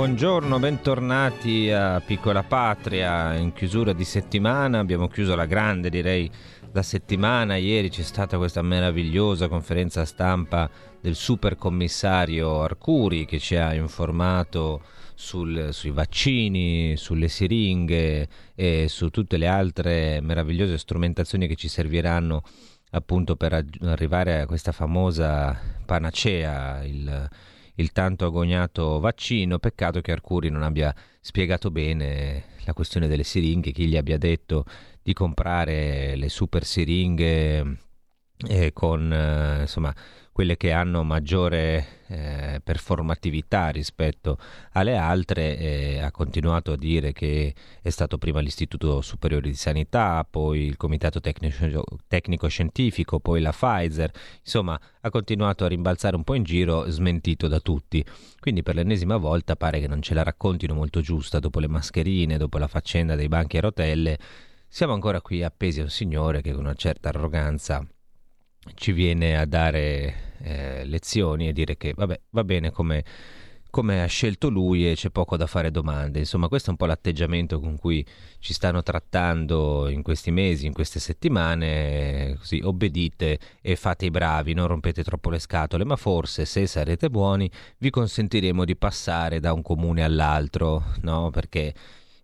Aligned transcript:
Buongiorno, 0.00 0.58
bentornati 0.58 1.70
a 1.70 2.00
Piccola 2.00 2.42
Patria 2.42 3.34
in 3.34 3.52
chiusura 3.52 3.92
di 3.92 4.04
settimana. 4.04 4.78
Abbiamo 4.78 5.08
chiuso 5.08 5.34
la 5.34 5.44
grande, 5.44 5.90
direi, 5.90 6.28
la 6.72 6.80
settimana. 6.80 7.56
Ieri 7.56 7.90
c'è 7.90 8.00
stata 8.00 8.38
questa 8.38 8.62
meravigliosa 8.62 9.48
conferenza 9.48 10.06
stampa 10.06 10.70
del 11.02 11.14
supercommissario 11.14 12.62
Arcuri 12.62 13.26
che 13.26 13.38
ci 13.38 13.56
ha 13.56 13.74
informato 13.74 14.80
sul, 15.14 15.68
sui 15.72 15.90
vaccini, 15.90 16.96
sulle 16.96 17.28
siringhe 17.28 18.26
e 18.54 18.86
su 18.88 19.10
tutte 19.10 19.36
le 19.36 19.48
altre 19.48 20.22
meravigliose 20.22 20.78
strumentazioni 20.78 21.46
che 21.46 21.56
ci 21.56 21.68
serviranno 21.68 22.42
appunto 22.92 23.36
per 23.36 23.66
arrivare 23.82 24.40
a 24.40 24.46
questa 24.46 24.72
famosa 24.72 25.60
panacea, 25.84 26.82
il 26.84 27.28
il 27.80 27.92
tanto 27.92 28.26
agognato 28.26 29.00
vaccino. 29.00 29.58
Peccato 29.58 30.00
che 30.00 30.12
Arcuri 30.12 30.48
non 30.50 30.62
abbia 30.62 30.94
spiegato 31.20 31.70
bene 31.70 32.44
la 32.64 32.72
questione 32.72 33.08
delle 33.08 33.24
siringhe, 33.24 33.72
chi 33.72 33.86
gli 33.86 33.96
abbia 33.96 34.18
detto 34.18 34.64
di 35.02 35.12
comprare 35.12 36.14
le 36.16 36.28
super 36.28 36.64
siringhe 36.64 37.78
eh, 38.48 38.72
con 38.72 39.12
eh, 39.12 39.60
insomma 39.62 39.94
quelle 40.40 40.56
che 40.56 40.72
hanno 40.72 41.02
maggiore 41.02 41.98
eh, 42.06 42.62
performatività 42.64 43.68
rispetto 43.68 44.38
alle 44.72 44.96
altre, 44.96 45.58
eh, 45.58 45.98
ha 45.98 46.10
continuato 46.10 46.72
a 46.72 46.76
dire 46.78 47.12
che 47.12 47.54
è 47.82 47.90
stato 47.90 48.16
prima 48.16 48.40
l'Istituto 48.40 49.02
Superiore 49.02 49.50
di 49.50 49.54
Sanità, 49.54 50.26
poi 50.28 50.60
il 50.60 50.78
Comitato 50.78 51.20
Tecnico, 51.20 52.48
Scientifico, 52.48 53.20
poi 53.20 53.42
la 53.42 53.52
Pfizer, 53.52 54.10
insomma 54.42 54.80
ha 55.02 55.10
continuato 55.10 55.66
a 55.66 55.68
rimbalzare 55.68 56.16
un 56.16 56.24
po' 56.24 56.32
in 56.32 56.42
giro, 56.44 56.88
smentito 56.88 57.46
da 57.46 57.60
tutti. 57.60 58.02
Quindi 58.38 58.62
per 58.62 58.76
l'ennesima 58.76 59.18
volta 59.18 59.56
pare 59.56 59.78
che 59.78 59.88
non 59.88 60.00
ce 60.00 60.14
la 60.14 60.22
raccontino 60.22 60.72
molto 60.72 61.02
giusta 61.02 61.38
dopo 61.38 61.60
le 61.60 61.68
mascherine, 61.68 62.38
dopo 62.38 62.56
la 62.56 62.66
faccenda 62.66 63.14
dei 63.14 63.28
banchi 63.28 63.58
a 63.58 63.60
rotelle. 63.60 64.16
Siamo 64.66 64.94
ancora 64.94 65.20
qui 65.20 65.42
appesi 65.42 65.80
a 65.80 65.82
un 65.82 65.90
signore 65.90 66.40
che 66.40 66.52
con 66.52 66.64
una 66.64 66.72
certa 66.72 67.10
arroganza 67.10 67.86
ci 68.74 68.92
viene 68.92 69.38
a 69.38 69.44
dare 69.46 70.36
eh, 70.42 70.84
lezioni 70.84 71.48
e 71.48 71.52
dire 71.52 71.76
che 71.76 71.92
vabbè, 71.94 72.20
va 72.30 72.44
bene 72.44 72.70
come, 72.70 73.04
come 73.70 74.02
ha 74.02 74.06
scelto 74.06 74.48
lui 74.48 74.90
e 74.90 74.94
c'è 74.94 75.10
poco 75.10 75.36
da 75.36 75.46
fare 75.46 75.70
domande. 75.70 76.18
Insomma, 76.18 76.48
questo 76.48 76.68
è 76.68 76.70
un 76.70 76.76
po' 76.76 76.86
l'atteggiamento 76.86 77.60
con 77.60 77.78
cui 77.78 78.04
ci 78.38 78.52
stanno 78.52 78.82
trattando 78.82 79.88
in 79.88 80.02
questi 80.02 80.30
mesi, 80.30 80.66
in 80.66 80.72
queste 80.72 80.98
settimane. 80.98 82.36
Così 82.38 82.60
obbedite 82.62 83.38
e 83.60 83.76
fate 83.76 84.06
i 84.06 84.10
bravi, 84.10 84.54
non 84.54 84.66
rompete 84.66 85.04
troppo 85.04 85.30
le 85.30 85.38
scatole, 85.38 85.84
ma 85.84 85.96
forse 85.96 86.44
se 86.44 86.66
sarete 86.66 87.10
buoni 87.10 87.50
vi 87.78 87.90
consentiremo 87.90 88.64
di 88.64 88.76
passare 88.76 89.40
da 89.40 89.52
un 89.52 89.62
comune 89.62 90.02
all'altro, 90.02 90.84
no? 91.02 91.30
Perché 91.30 91.74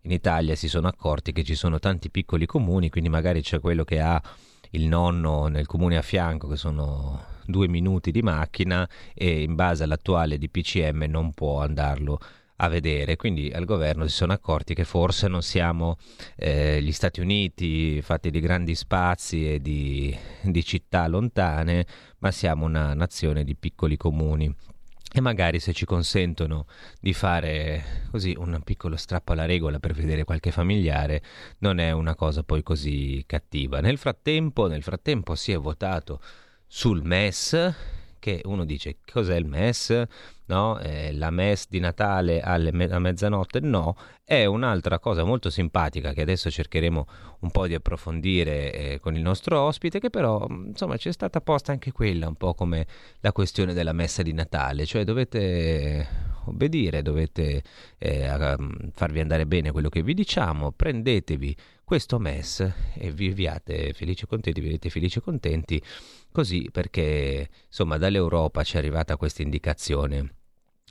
in 0.02 0.12
Italia 0.12 0.54
si 0.54 0.68
sono 0.68 0.88
accorti 0.88 1.32
che 1.32 1.42
ci 1.42 1.54
sono 1.54 1.78
tanti 1.78 2.10
piccoli 2.10 2.46
comuni, 2.46 2.90
quindi 2.90 3.10
magari 3.10 3.42
c'è 3.42 3.60
quello 3.60 3.84
che 3.84 4.00
ha 4.00 4.22
il 4.70 4.86
nonno 4.86 5.46
nel 5.48 5.66
comune 5.66 5.96
a 5.96 6.02
fianco, 6.02 6.48
che 6.48 6.56
sono 6.56 7.24
due 7.44 7.68
minuti 7.68 8.10
di 8.10 8.22
macchina, 8.22 8.88
e 9.14 9.42
in 9.42 9.54
base 9.54 9.84
all'attuale 9.84 10.38
DPCM 10.38 11.04
non 11.08 11.32
può 11.32 11.60
andarlo 11.60 12.18
a 12.56 12.68
vedere. 12.68 13.16
Quindi 13.16 13.50
al 13.52 13.64
governo 13.64 14.06
si 14.06 14.14
sono 14.14 14.32
accorti 14.32 14.74
che 14.74 14.84
forse 14.84 15.28
non 15.28 15.42
siamo 15.42 15.96
eh, 16.36 16.82
gli 16.82 16.92
Stati 16.92 17.20
Uniti 17.20 18.00
fatti 18.02 18.30
di 18.30 18.40
grandi 18.40 18.74
spazi 18.74 19.52
e 19.52 19.60
di, 19.60 20.16
di 20.42 20.64
città 20.64 21.06
lontane, 21.06 21.86
ma 22.18 22.30
siamo 22.30 22.64
una 22.64 22.94
nazione 22.94 23.44
di 23.44 23.56
piccoli 23.56 23.96
comuni 23.96 24.54
e 25.16 25.20
magari 25.22 25.60
se 25.60 25.72
ci 25.72 25.86
consentono 25.86 26.66
di 27.00 27.14
fare 27.14 28.04
così 28.10 28.34
un 28.36 28.60
piccolo 28.62 28.96
strappo 28.96 29.32
alla 29.32 29.46
regola 29.46 29.78
per 29.78 29.94
vedere 29.94 30.24
qualche 30.24 30.50
familiare 30.50 31.22
non 31.60 31.78
è 31.78 31.90
una 31.90 32.14
cosa 32.14 32.42
poi 32.42 32.62
così 32.62 33.24
cattiva. 33.26 33.80
Nel 33.80 33.96
frattempo, 33.96 34.66
nel 34.66 34.82
frattempo 34.82 35.34
si 35.34 35.52
è 35.52 35.56
votato 35.56 36.20
sul 36.66 37.02
MES 37.02 37.95
che 38.18 38.40
uno 38.44 38.64
dice 38.64 38.96
cos'è 39.10 39.36
il 39.36 39.46
MES? 39.46 40.04
No? 40.46 40.78
Eh, 40.78 41.12
la 41.12 41.30
MES 41.30 41.66
di 41.68 41.80
Natale 41.80 42.40
alle 42.40 42.72
me- 42.72 42.90
a 42.90 42.98
mezzanotte? 42.98 43.60
No, 43.60 43.96
è 44.24 44.44
un'altra 44.44 44.98
cosa 44.98 45.24
molto 45.24 45.50
simpatica 45.50 46.12
che 46.12 46.22
adesso 46.22 46.50
cercheremo 46.50 47.06
un 47.40 47.50
po' 47.50 47.66
di 47.66 47.74
approfondire 47.74 48.72
eh, 48.72 49.00
con 49.00 49.14
il 49.14 49.22
nostro 49.22 49.60
ospite, 49.60 50.00
che 50.00 50.10
però 50.10 50.46
insomma 50.48 50.96
c'è 50.96 51.12
stata 51.12 51.40
posta 51.40 51.72
anche 51.72 51.92
quella, 51.92 52.28
un 52.28 52.36
po' 52.36 52.54
come 52.54 52.86
la 53.20 53.32
questione 53.32 53.72
della 53.72 53.92
messa 53.92 54.22
di 54.22 54.32
Natale, 54.32 54.86
cioè 54.86 55.04
dovete 55.04 56.34
obbedire, 56.46 57.02
dovete 57.02 57.62
eh, 57.98 58.56
farvi 58.92 59.20
andare 59.20 59.46
bene 59.46 59.70
quello 59.70 59.88
che 59.88 60.02
vi 60.02 60.14
diciamo, 60.14 60.72
prendetevi 60.72 61.56
questo 61.84 62.18
MES 62.18 62.68
e 62.94 63.12
viviate 63.12 63.92
felici 63.92 64.24
e 64.24 64.26
contenti, 64.26 64.60
vivete 64.60 64.90
felici 64.90 65.18
e 65.18 65.22
contenti 65.22 65.80
così 66.36 66.68
perché 66.70 67.48
insomma 67.66 67.96
dall'Europa 67.96 68.62
ci 68.62 68.74
è 68.74 68.78
arrivata 68.78 69.16
questa 69.16 69.40
indicazione 69.40 70.34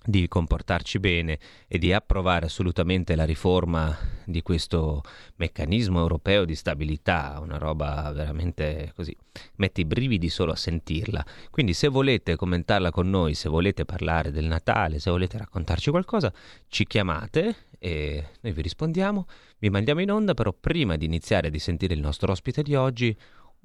di 0.03 0.27
comportarci 0.27 0.97
bene 0.97 1.37
e 1.67 1.77
di 1.77 1.93
approvare 1.93 2.47
assolutamente 2.47 3.15
la 3.15 3.25
riforma 3.25 3.95
di 4.25 4.41
questo 4.41 5.03
meccanismo 5.35 5.99
europeo 5.99 6.45
di 6.45 6.55
stabilità, 6.55 7.37
una 7.43 7.59
roba 7.59 8.11
veramente 8.11 8.91
così, 8.95 9.15
mette 9.57 9.81
i 9.81 9.85
brividi 9.85 10.29
solo 10.29 10.51
a 10.51 10.55
sentirla. 10.55 11.23
Quindi 11.51 11.73
se 11.73 11.89
volete 11.89 12.35
commentarla 12.35 12.89
con 12.89 13.07
noi, 13.07 13.35
se 13.35 13.47
volete 13.47 13.85
parlare 13.85 14.31
del 14.31 14.45
Natale, 14.45 14.97
se 14.97 15.11
volete 15.11 15.37
raccontarci 15.37 15.91
qualcosa, 15.91 16.33
ci 16.69 16.87
chiamate 16.87 17.67
e 17.77 18.29
noi 18.41 18.51
vi 18.51 18.63
rispondiamo, 18.63 19.27
vi 19.59 19.69
mandiamo 19.69 20.01
in 20.01 20.09
onda, 20.09 20.33
però 20.33 20.51
prima 20.59 20.95
di 20.95 21.05
iniziare 21.05 21.49
a 21.49 21.59
sentire 21.59 21.93
il 21.93 22.01
nostro 22.01 22.31
ospite 22.31 22.63
di 22.63 22.73
oggi, 22.73 23.15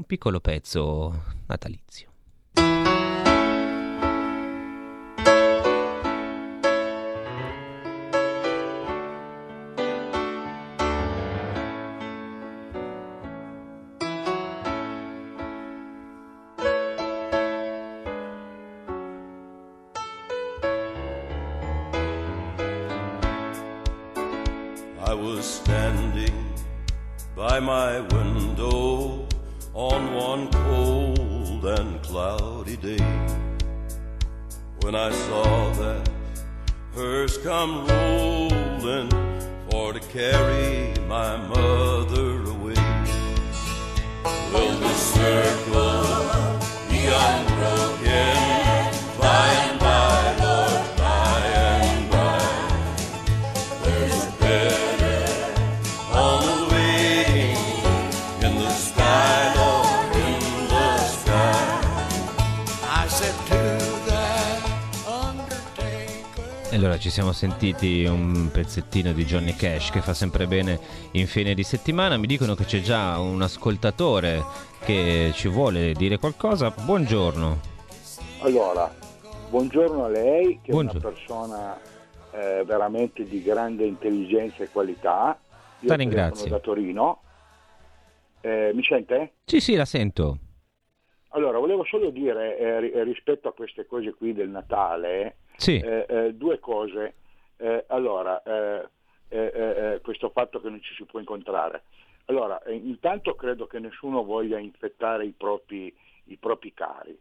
un 0.01 0.07
piccolo 0.07 0.41
pezzo 0.41 1.23
natalizio. 1.47 2.09
I 25.03 25.15
was 25.15 25.45
standing 25.45 26.55
by 27.35 27.59
my 27.61 28.01
window 28.13 29.30
on 29.81 30.13
one 30.13 30.47
cold 30.51 31.65
and 31.65 32.03
cloudy 32.03 32.77
day 32.77 33.03
when 34.83 34.95
I 34.95 35.11
saw 35.11 35.71
that 35.73 36.07
hearse 36.95 37.39
come 37.39 37.87
rolling 37.87 39.11
for 39.71 39.95
to 39.95 40.01
carry 40.13 40.93
my 41.09 41.39
mother 41.49 42.43
away. 42.55 42.83
Will 44.53 44.77
the 44.87 44.95
circle 44.95 45.90
allora 66.81 66.99
ci 66.99 67.11
siamo 67.11 67.33
sentiti 67.33 68.05
un 68.07 68.49
pezzettino 68.51 69.13
di 69.13 69.25
Johnny 69.27 69.55
Cash 69.55 69.91
che 69.91 70.01
fa 70.01 70.15
sempre 70.15 70.47
bene 70.47 70.79
in 71.13 71.27
fine 71.27 71.53
di 71.53 71.63
settimana. 71.63 72.17
Mi 72.17 72.27
dicono 72.27 72.55
che 72.55 72.65
c'è 72.65 72.81
già 72.81 73.19
un 73.19 73.43
ascoltatore 73.43 74.43
che 74.83 75.31
ci 75.35 75.49
vuole 75.49 75.93
dire 75.93 76.17
qualcosa. 76.19 76.71
Buongiorno. 76.71 77.59
Allora, 78.41 78.91
buongiorno 79.51 80.05
a 80.07 80.09
lei, 80.09 80.59
che 80.63 80.71
Buongiorno. 80.73 81.01
è 81.01 81.05
una 81.05 81.15
persona 81.15 81.81
eh, 82.33 82.65
veramente 82.65 83.25
di 83.25 83.43
grande 83.43 83.85
intelligenza 83.85 84.63
e 84.63 84.71
qualità. 84.71 85.39
Io 85.81 85.89
La 85.89 85.97
ringrazio. 85.97 86.49
da 86.49 86.59
Torino 86.61 87.21
Eh, 88.41 88.71
mi 88.73 88.83
sente? 88.85 89.35
Sì, 89.45 89.61
sì, 89.61 89.75
la 89.75 89.85
sento. 89.85 90.39
Allora, 91.33 91.59
volevo 91.59 91.85
solo 91.85 92.09
dire 92.09 92.59
eh, 92.59 92.81
ri- 92.81 93.03
rispetto 93.05 93.49
a 93.49 93.53
queste 93.53 93.85
cose 93.87 94.15
qui 94.15 94.33
del 94.33 94.49
Natale, 94.49 95.37
Sì, 95.61 95.77
eh, 95.77 96.07
eh, 96.09 96.35
due 96.35 96.59
cose. 96.59 97.17
Eh, 97.59 97.85
allora, 97.89 98.43
eh, 98.43 98.89
eh, 99.29 100.01
questo 100.03 100.31
fatto 100.31 100.59
che 100.59 100.71
non 100.71 100.81
ci 100.81 100.95
si 100.95 101.05
può 101.05 101.19
incontrare. 101.19 101.83
Allora, 102.25 102.59
intanto 102.69 103.35
credo 103.35 103.67
che 103.67 103.79
nessuno 103.79 104.25
voglia 104.25 104.59
infettare 104.59 105.27
i 105.27 105.35
propri, 105.37 105.95
i 106.25 106.37
propri 106.39 106.73
cari. 106.73 107.19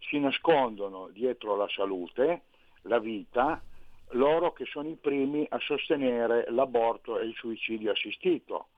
Si 0.00 0.18
nascondono 0.18 1.08
dietro 1.08 1.56
la 1.56 1.66
salute, 1.68 2.42
la 2.82 2.98
vita, 2.98 3.62
loro 4.10 4.52
che 4.52 4.66
sono 4.66 4.90
i 4.90 4.98
primi 5.00 5.46
a 5.48 5.58
sostenere 5.58 6.44
l'aborto 6.50 7.18
e 7.18 7.24
il 7.24 7.34
suicidio 7.34 7.92
assistito. 7.92 8.68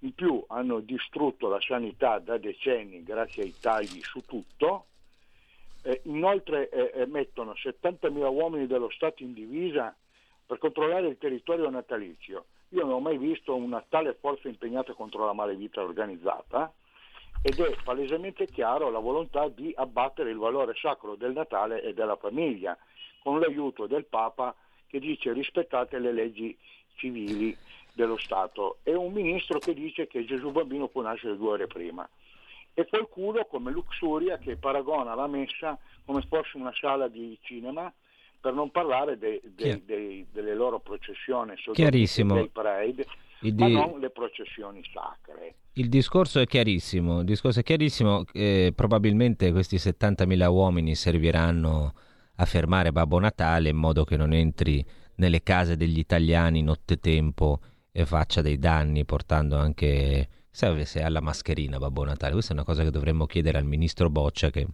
In 0.00 0.12
più 0.14 0.44
hanno 0.48 0.80
distrutto 0.80 1.48
la 1.48 1.60
sanità 1.62 2.18
da 2.18 2.36
decenni 2.36 3.02
grazie 3.02 3.44
ai 3.44 3.54
tagli 3.58 4.02
su 4.02 4.20
tutto. 4.26 4.84
Eh, 5.82 6.00
inoltre 6.04 6.68
eh, 6.70 6.90
eh, 6.94 7.06
mettono 7.06 7.52
70.000 7.52 8.32
uomini 8.32 8.66
dello 8.66 8.90
Stato 8.90 9.22
in 9.22 9.32
divisa 9.32 9.94
per 10.44 10.58
controllare 10.58 11.06
il 11.06 11.18
territorio 11.18 11.70
natalizio. 11.70 12.46
Io 12.70 12.84
non 12.84 12.94
ho 12.94 13.00
mai 13.00 13.16
visto 13.16 13.54
una 13.54 13.84
tale 13.88 14.14
forza 14.14 14.48
impegnata 14.48 14.92
contro 14.92 15.24
la 15.24 15.32
malevita 15.32 15.82
organizzata 15.82 16.72
ed 17.40 17.58
è 17.60 17.76
palesemente 17.84 18.46
chiaro 18.46 18.90
la 18.90 18.98
volontà 18.98 19.48
di 19.48 19.72
abbattere 19.76 20.30
il 20.30 20.38
valore 20.38 20.74
sacro 20.74 21.14
del 21.14 21.32
Natale 21.32 21.82
e 21.82 21.94
della 21.94 22.16
famiglia, 22.16 22.76
con 23.22 23.38
l'aiuto 23.38 23.86
del 23.86 24.06
Papa 24.06 24.54
che 24.86 24.98
dice 24.98 25.32
rispettate 25.32 25.98
le 25.98 26.12
leggi 26.12 26.56
civili 26.96 27.56
dello 27.92 28.16
Stato 28.16 28.78
e 28.82 28.94
un 28.94 29.12
ministro 29.12 29.58
che 29.58 29.74
dice 29.74 30.06
che 30.06 30.24
Gesù 30.24 30.50
bambino 30.50 30.88
può 30.88 31.02
nascere 31.02 31.36
due 31.36 31.50
ore 31.50 31.66
prima. 31.66 32.08
E 32.78 32.86
qualcuno 32.86 33.44
come 33.46 33.72
Luxuria 33.72 34.38
che 34.38 34.56
paragona 34.56 35.16
la 35.16 35.26
messa 35.26 35.76
come 36.04 36.22
fosse 36.28 36.56
una 36.56 36.72
sala 36.80 37.08
di 37.08 37.36
cinema 37.42 37.92
per 38.40 38.52
non 38.54 38.70
parlare 38.70 39.18
dei- 39.18 39.40
Chiaro. 39.56 39.80
dei- 39.84 40.24
delle 40.30 40.54
loro 40.54 40.78
processioni 40.78 41.54
Chiarissimo. 41.72 42.34
dei 42.34 42.48
parade, 42.48 43.04
Il 43.40 43.56
ma 43.56 43.66
di- 43.66 43.72
non 43.72 43.98
le 43.98 44.10
processioni 44.10 44.80
sacre. 44.92 45.56
Il 45.72 45.88
discorso 45.88 46.38
è 46.38 46.46
chiarissimo, 46.46 47.18
il 47.18 47.24
discorso 47.24 47.58
è 47.58 47.62
chiarissimo, 47.64 48.22
eh, 48.32 48.72
probabilmente 48.72 49.50
questi 49.50 49.76
70.000 49.78 50.48
uomini 50.48 50.94
serviranno 50.94 51.94
a 52.36 52.44
fermare 52.44 52.92
Babbo 52.92 53.18
Natale 53.18 53.70
in 53.70 53.76
modo 53.76 54.04
che 54.04 54.16
non 54.16 54.32
entri 54.32 54.86
nelle 55.16 55.42
case 55.42 55.76
degli 55.76 55.98
italiani 55.98 56.62
nottetempo 56.62 57.58
e 57.90 58.06
faccia 58.06 58.40
dei 58.40 58.56
danni 58.60 59.04
portando 59.04 59.56
anche, 59.56 60.28
sai 60.58 60.84
se 60.86 61.04
ha 61.04 61.08
la 61.08 61.20
mascherina 61.20 61.78
Babbo 61.78 62.02
Natale, 62.02 62.32
questa 62.32 62.50
è 62.50 62.54
una 62.54 62.64
cosa 62.64 62.82
che 62.82 62.90
dovremmo 62.90 63.26
chiedere 63.26 63.58
al 63.58 63.64
ministro 63.64 64.10
Boccia 64.10 64.50
che 64.50 64.66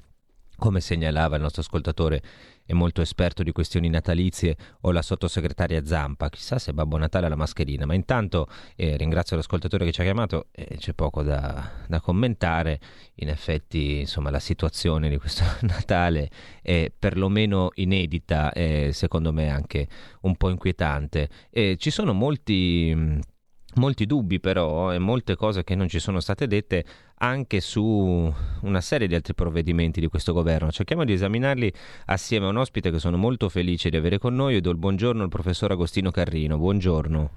come 0.56 0.80
segnalava 0.80 1.36
il 1.36 1.42
nostro 1.42 1.60
ascoltatore 1.60 2.22
è 2.64 2.72
molto 2.72 3.02
esperto 3.02 3.42
di 3.42 3.52
questioni 3.52 3.90
natalizie 3.90 4.56
o 4.80 4.92
la 4.92 5.02
sottosegretaria 5.02 5.84
Zampa, 5.84 6.30
chissà 6.30 6.58
se 6.58 6.72
Babbo 6.72 6.96
Natale 6.96 7.26
ha 7.26 7.28
la 7.28 7.36
mascherina, 7.36 7.84
ma 7.84 7.92
intanto 7.92 8.46
eh, 8.76 8.96
ringrazio 8.96 9.36
l'ascoltatore 9.36 9.84
che 9.84 9.92
ci 9.92 10.00
ha 10.00 10.04
chiamato, 10.04 10.46
eh, 10.52 10.76
c'è 10.78 10.94
poco 10.94 11.22
da, 11.22 11.70
da 11.86 12.00
commentare, 12.00 12.80
in 13.16 13.28
effetti 13.28 13.98
insomma 13.98 14.30
la 14.30 14.40
situazione 14.40 15.10
di 15.10 15.18
questo 15.18 15.44
Natale 15.68 16.30
è 16.62 16.90
perlomeno 16.98 17.72
inedita 17.74 18.52
e 18.52 18.88
secondo 18.94 19.34
me 19.34 19.50
anche 19.50 19.86
un 20.22 20.34
po' 20.36 20.48
inquietante. 20.48 21.28
E 21.50 21.76
ci 21.78 21.90
sono 21.90 22.14
molti... 22.14 23.32
Molti 23.76 24.06
dubbi 24.06 24.38
però 24.38 24.92
e 24.94 24.98
molte 24.98 25.34
cose 25.34 25.64
che 25.64 25.74
non 25.74 25.88
ci 25.88 25.98
sono 25.98 26.20
state 26.20 26.46
dette 26.46 26.84
anche 27.18 27.60
su 27.60 28.32
una 28.62 28.80
serie 28.80 29.08
di 29.08 29.16
altri 29.16 29.34
provvedimenti 29.34 29.98
di 29.98 30.06
questo 30.06 30.32
governo. 30.32 30.70
Cerchiamo 30.70 31.04
di 31.04 31.12
esaminarli 31.12 31.72
assieme 32.06 32.46
a 32.46 32.50
un 32.50 32.58
ospite 32.58 32.92
che 32.92 33.00
sono 33.00 33.16
molto 33.16 33.48
felice 33.48 33.90
di 33.90 33.96
avere 33.96 34.18
con 34.18 34.34
noi. 34.34 34.54
Io 34.54 34.60
do 34.60 34.70
il 34.70 34.76
buongiorno 34.76 35.24
al 35.24 35.28
professor 35.28 35.72
Agostino 35.72 36.12
Carrino. 36.12 36.56
Buongiorno. 36.56 37.30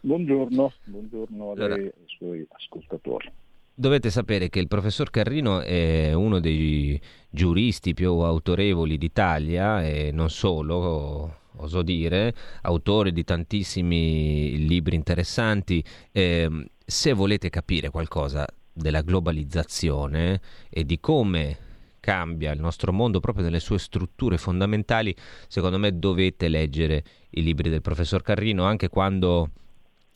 Buongiorno, 0.00 0.72
buongiorno 0.84 1.48
a 1.48 1.52
Allora- 1.52 1.74
lei 1.76 1.86
e 1.86 1.94
ai 1.96 2.04
suoi 2.06 2.46
ascoltatori. 2.50 3.32
Dovete 3.78 4.10
sapere 4.10 4.48
che 4.48 4.58
il 4.60 4.68
professor 4.68 5.10
Carrino 5.10 5.60
è 5.60 6.12
uno 6.12 6.38
dei 6.38 6.98
giuristi 7.28 7.92
più 7.92 8.10
autorevoli 8.10 8.96
d'Italia 8.96 9.84
e 9.86 10.12
non 10.12 10.30
solo, 10.30 11.40
oso 11.56 11.82
dire, 11.82 12.34
autore 12.62 13.12
di 13.12 13.24
tantissimi 13.24 14.66
libri 14.66 14.96
interessanti. 14.96 15.82
Ehm, 16.12 16.64
se 16.84 17.12
volete 17.12 17.50
capire 17.50 17.90
qualcosa 17.90 18.46
della 18.72 19.02
globalizzazione 19.02 20.40
e 20.68 20.84
di 20.84 21.00
come 21.00 21.58
cambia 22.00 22.52
il 22.52 22.60
nostro 22.60 22.92
mondo 22.92 23.18
proprio 23.18 23.44
nelle 23.44 23.58
sue 23.58 23.78
strutture 23.78 24.38
fondamentali, 24.38 25.14
secondo 25.48 25.78
me 25.78 25.98
dovete 25.98 26.48
leggere 26.48 27.02
i 27.30 27.42
libri 27.42 27.68
del 27.68 27.82
professor 27.82 28.22
Carrino 28.22 28.64
anche 28.64 28.88
quando 28.88 29.50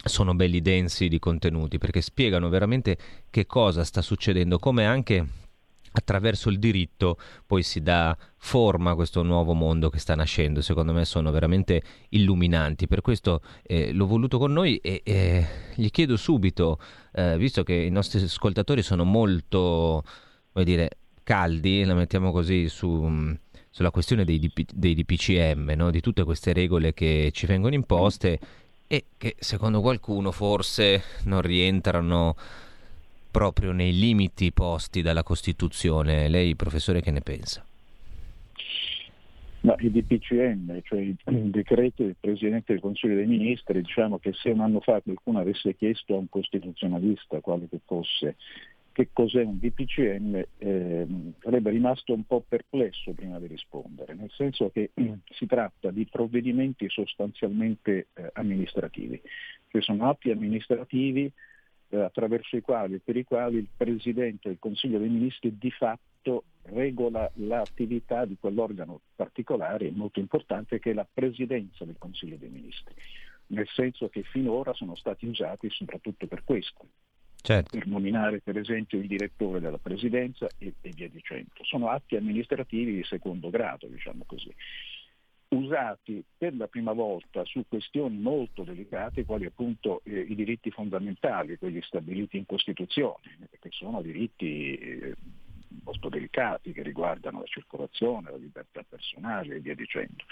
sono 0.04 0.34
belli 0.34 0.60
densi 0.60 1.08
di 1.08 1.19
contenuti 1.19 1.78
perché 1.78 2.00
spiegano 2.00 2.48
veramente 2.48 2.96
che 3.28 3.46
cosa 3.46 3.82
sta 3.82 4.02
succedendo, 4.02 4.58
come 4.58 4.86
anche 4.86 5.26
attraverso 5.92 6.48
il 6.48 6.58
diritto 6.58 7.19
poi 7.46 7.62
si 7.62 7.82
dà 7.82 8.16
forma 8.37 8.92
a 8.92 8.94
questo 8.94 9.22
nuovo 9.22 9.52
mondo 9.52 9.90
che 9.90 9.98
sta 9.98 10.14
nascendo. 10.14 10.60
Secondo 10.60 10.92
me 10.92 11.04
sono 11.04 11.31
veramente 11.31 11.82
illuminanti. 12.10 12.87
Per 12.87 13.00
questo 13.00 13.42
eh, 13.62 13.92
l'ho 13.92 14.06
voluto 14.06 14.38
con 14.38 14.52
noi 14.52 14.76
e 14.78 15.02
eh, 15.04 15.46
gli 15.75 15.90
chiedo 15.90 16.16
subito, 16.16 16.78
eh, 17.12 17.37
visto 17.37 17.62
che 17.62 17.75
i 17.75 17.90
nostri 17.90 18.22
ascoltatori 18.22 18.82
sono 18.82 19.04
molto, 19.04 20.04
come 20.52 20.64
dire, 20.64 20.90
caldi, 21.22 21.84
la 21.84 21.94
mettiamo 21.94 22.32
così 22.32 22.69
su 22.69 23.38
sulla 23.72 23.93
questione 23.93 24.25
dei, 24.25 24.40
DP 24.40 24.72
dei 24.75 24.94
DPCM, 24.94 25.72
no? 25.76 25.90
di 25.90 26.00
tutte 26.00 26.25
queste 26.25 26.52
regole 26.52 26.93
che 26.93 27.31
ci 27.32 27.46
vengono 27.46 27.75
imposte 27.75 28.38
e 28.86 29.04
che 29.16 29.36
secondo 29.38 29.81
qualcuno 29.81 30.32
forse 30.32 31.02
non 31.25 31.40
rientrano 31.40 32.34
proprio 33.31 33.73
nei 33.73 33.97
limiti 33.97 34.53
posti 34.53 35.03
dalla 35.03 35.23
Costituzione. 35.23 36.29
Lei, 36.29 36.56
professore, 36.56 37.00
che 37.00 37.11
ne 37.11 37.21
pensa? 37.21 37.65
Ma 39.62 39.75
i 39.79 39.91
DPCM, 39.91 40.81
cioè 40.82 41.01
i 41.01 41.17
decreti 41.51 42.05
del 42.05 42.17
Presidente 42.19 42.72
del 42.72 42.81
Consiglio 42.81 43.15
dei 43.15 43.27
Ministri, 43.27 43.82
diciamo 43.82 44.19
che 44.19 44.32
se 44.32 44.51
un 44.51 44.60
anno 44.60 44.81
fa 44.81 45.01
qualcuno 45.03 45.39
avesse 45.39 45.77
chiesto 45.77 46.15
a 46.15 46.19
un 46.19 46.29
costituzionalista, 46.29 47.41
quale 47.41 47.69
che 47.69 47.81
fosse, 47.84 48.37
che 48.93 49.10
cos'è 49.13 49.43
un 49.43 49.58
DPCM, 49.58 50.44
ehm, 50.58 51.32
sarebbe 51.41 51.70
rimasto 51.70 52.15
un 52.15 52.25
po' 52.25 52.43
perplesso 52.46 53.13
prima 53.13 53.39
di 53.39 53.46
rispondere, 53.46 54.15
nel 54.15 54.31
senso 54.34 54.70
che 54.70 54.91
si 55.29 55.46
tratta 55.46 55.91
di 55.91 56.06
provvedimenti 56.10 56.89
sostanzialmente 56.89 58.08
eh, 58.15 58.31
amministrativi, 58.32 59.20
che 59.69 59.81
sono 59.82 60.08
atti 60.08 60.31
amministrativi 60.31 61.27
eh, 61.27 61.32
attraverso 61.99 62.56
i 62.56 62.61
quali 62.61 62.94
e 62.94 63.01
per 63.03 63.17
i 63.17 63.25
quali 63.25 63.56
il 63.59 63.69
Presidente 63.75 64.49
del 64.49 64.59
Consiglio 64.59 64.99
dei 64.99 65.09
Ministri 65.09 65.56
di 65.59 65.70
fatto 65.70 66.44
regola 66.63 67.31
l'attività 67.37 68.25
di 68.25 68.37
quell'organo 68.39 69.01
particolare 69.17 69.87
e 69.87 69.91
molto 69.91 70.20
importante 70.20 70.79
che 70.79 70.91
è 70.91 70.94
la 70.94 71.06
Presidenza 71.11 71.85
del 71.85 71.97
Consiglio 71.99 72.37
dei 72.37 72.51
Ministri, 72.51 72.94
nel 73.49 73.69
senso 73.69 74.09
che 74.09 74.23
finora 74.23 74.73
sono 74.75 74.94
stati 74.94 75.27
usati 75.27 75.69
soprattutto 75.70 76.27
per 76.27 76.44
questo, 76.44 76.87
Certo. 77.43 77.77
per 77.77 77.87
nominare 77.87 78.41
per 78.41 78.59
esempio 78.59 78.99
il 78.99 79.06
direttore 79.06 79.61
della 79.61 79.79
Presidenza 79.79 80.47
e, 80.59 80.75
e 80.81 80.91
via 80.91 81.09
dicendo. 81.09 81.51
Sono 81.63 81.89
atti 81.89 82.17
amministrativi 82.17 82.94
di 82.94 83.05
secondo 83.05 83.51
grado, 83.51 83.87
diciamo 83.87 84.25
così 84.27 84.55
usati 85.50 86.22
per 86.36 86.54
la 86.56 86.69
prima 86.69 86.92
volta 86.92 87.44
su 87.44 87.64
questioni 87.69 88.16
molto 88.19 88.62
delicate 88.62 89.24
quali 89.24 89.46
appunto 89.46 90.00
eh, 90.04 90.20
i 90.20 90.34
diritti 90.34 90.70
fondamentali, 90.70 91.58
quelli 91.58 91.82
stabiliti 91.82 92.36
in 92.36 92.46
Costituzione, 92.46 93.48
che 93.58 93.70
sono 93.70 94.00
diritti 94.00 94.74
eh, 94.76 95.14
molto 95.84 96.08
delicati 96.08 96.72
che 96.72 96.82
riguardano 96.82 97.40
la 97.40 97.46
circolazione, 97.46 98.30
la 98.30 98.36
libertà 98.36 98.84
personale 98.88 99.56
e 99.56 99.60
via 99.60 99.74
dicendo. 99.74 100.24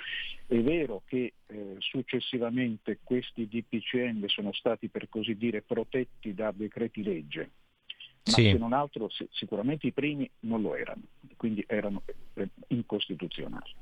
È 0.47 0.57
vero 0.61 1.03
che 1.05 1.35
eh, 1.47 1.75
successivamente 1.79 2.99
questi 3.03 3.49
DPCM 3.49 4.27
sono 4.27 4.53
stati 4.53 4.89
per 4.89 5.09
così 5.09 5.37
dire 5.37 5.63
protetti 5.63 6.33
da 6.35 6.53
decreti 6.53 7.03
legge, 7.03 7.51
ma 8.25 8.33
Sì. 8.35 8.51
se 8.51 8.59
non 8.59 8.73
altro 8.73 9.09
si- 9.09 9.27
sicuramente 9.33 9.87
i 9.89 9.93
primi 9.93 10.29
non 10.41 10.61
lo 10.63 10.77
erano, 10.77 11.03
quindi 11.37 11.65
erano 11.67 12.03
eh, 12.35 12.49
incostituzionali. 12.69 13.73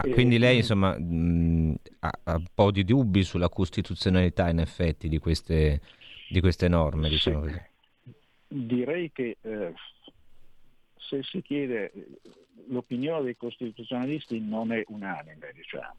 Ah, 0.00 0.12
quindi 0.12 0.38
lei 0.38 0.54
mm. 0.54 0.58
insomma 0.58 0.98
mh, 0.98 1.74
ha, 2.00 2.10
ha 2.24 2.36
un 2.36 2.46
po' 2.54 2.70
di 2.70 2.84
dubbi 2.84 3.22
sulla 3.22 3.48
costituzionalità 3.48 4.48
in 4.48 4.58
effetti 4.60 5.08
di 5.08 5.18
queste, 5.18 5.80
di 6.28 6.40
queste 6.40 6.68
norme, 6.68 7.08
Sì. 7.08 7.14
diciamo 7.14 7.40
così. 7.40 7.62
Direi 8.48 9.10
che 9.12 9.36
eh, 9.40 9.72
se 10.96 11.22
si 11.22 11.42
chiede 11.42 11.92
l'opinione 12.68 13.24
dei 13.24 13.36
costituzionalisti 13.36 14.40
non 14.40 14.72
è 14.72 14.82
unanime, 14.88 15.52
diciamo. 15.54 15.96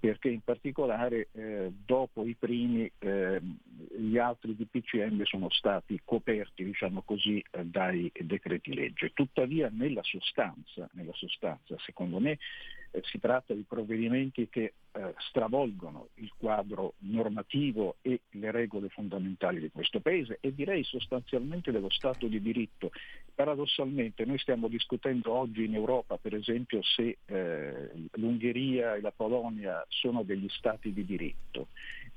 perché 0.00 0.28
in 0.28 0.40
particolare 0.40 1.28
eh, 1.32 1.70
dopo 1.84 2.24
i 2.24 2.34
primi 2.38 2.90
eh, 2.98 3.40
gli 3.96 4.18
altri 4.18 4.56
DPCM 4.56 5.22
sono 5.24 5.50
stati 5.50 6.00
coperti 6.04 6.64
diciamo 6.64 7.02
così, 7.02 7.42
eh, 7.50 7.64
dai 7.64 8.10
decreti 8.18 8.74
legge. 8.74 9.12
Tuttavia 9.12 9.70
nella 9.72 10.02
sostanza, 10.02 10.88
nella 10.92 11.12
sostanza 11.14 11.76
secondo 11.84 12.18
me 12.18 12.38
eh, 12.94 13.02
si 13.02 13.18
tratta 13.18 13.54
di 13.54 13.64
provvedimenti 13.66 14.48
che 14.48 14.74
eh, 14.92 15.14
stravolgono 15.28 16.10
il 16.14 16.32
quadro 16.36 16.94
normativo 16.98 17.96
e 18.02 18.20
le 18.30 18.50
regole 18.52 18.88
fondamentali 18.88 19.58
di 19.60 19.70
questo 19.70 19.98
Paese 19.98 20.38
e 20.40 20.54
direi 20.54 20.84
sostanzialmente 20.84 21.72
dello 21.72 21.90
Stato 21.90 22.28
di 22.28 22.40
diritto. 22.40 22.90
Paradossalmente 23.34 24.24
noi 24.24 24.38
stiamo 24.38 24.68
discutendo 24.68 25.32
oggi 25.32 25.64
in 25.64 25.74
Europa 25.74 26.16
per 26.18 26.34
esempio 26.34 26.80
se 26.82 27.18
eh, 27.24 27.90
l'Ungheria 28.12 28.94
e 28.94 29.00
la 29.00 29.10
Polonia 29.10 29.84
sono 29.88 30.22
degli 30.22 30.48
Stati 30.50 30.92
di 30.92 31.04
diritto 31.04 31.68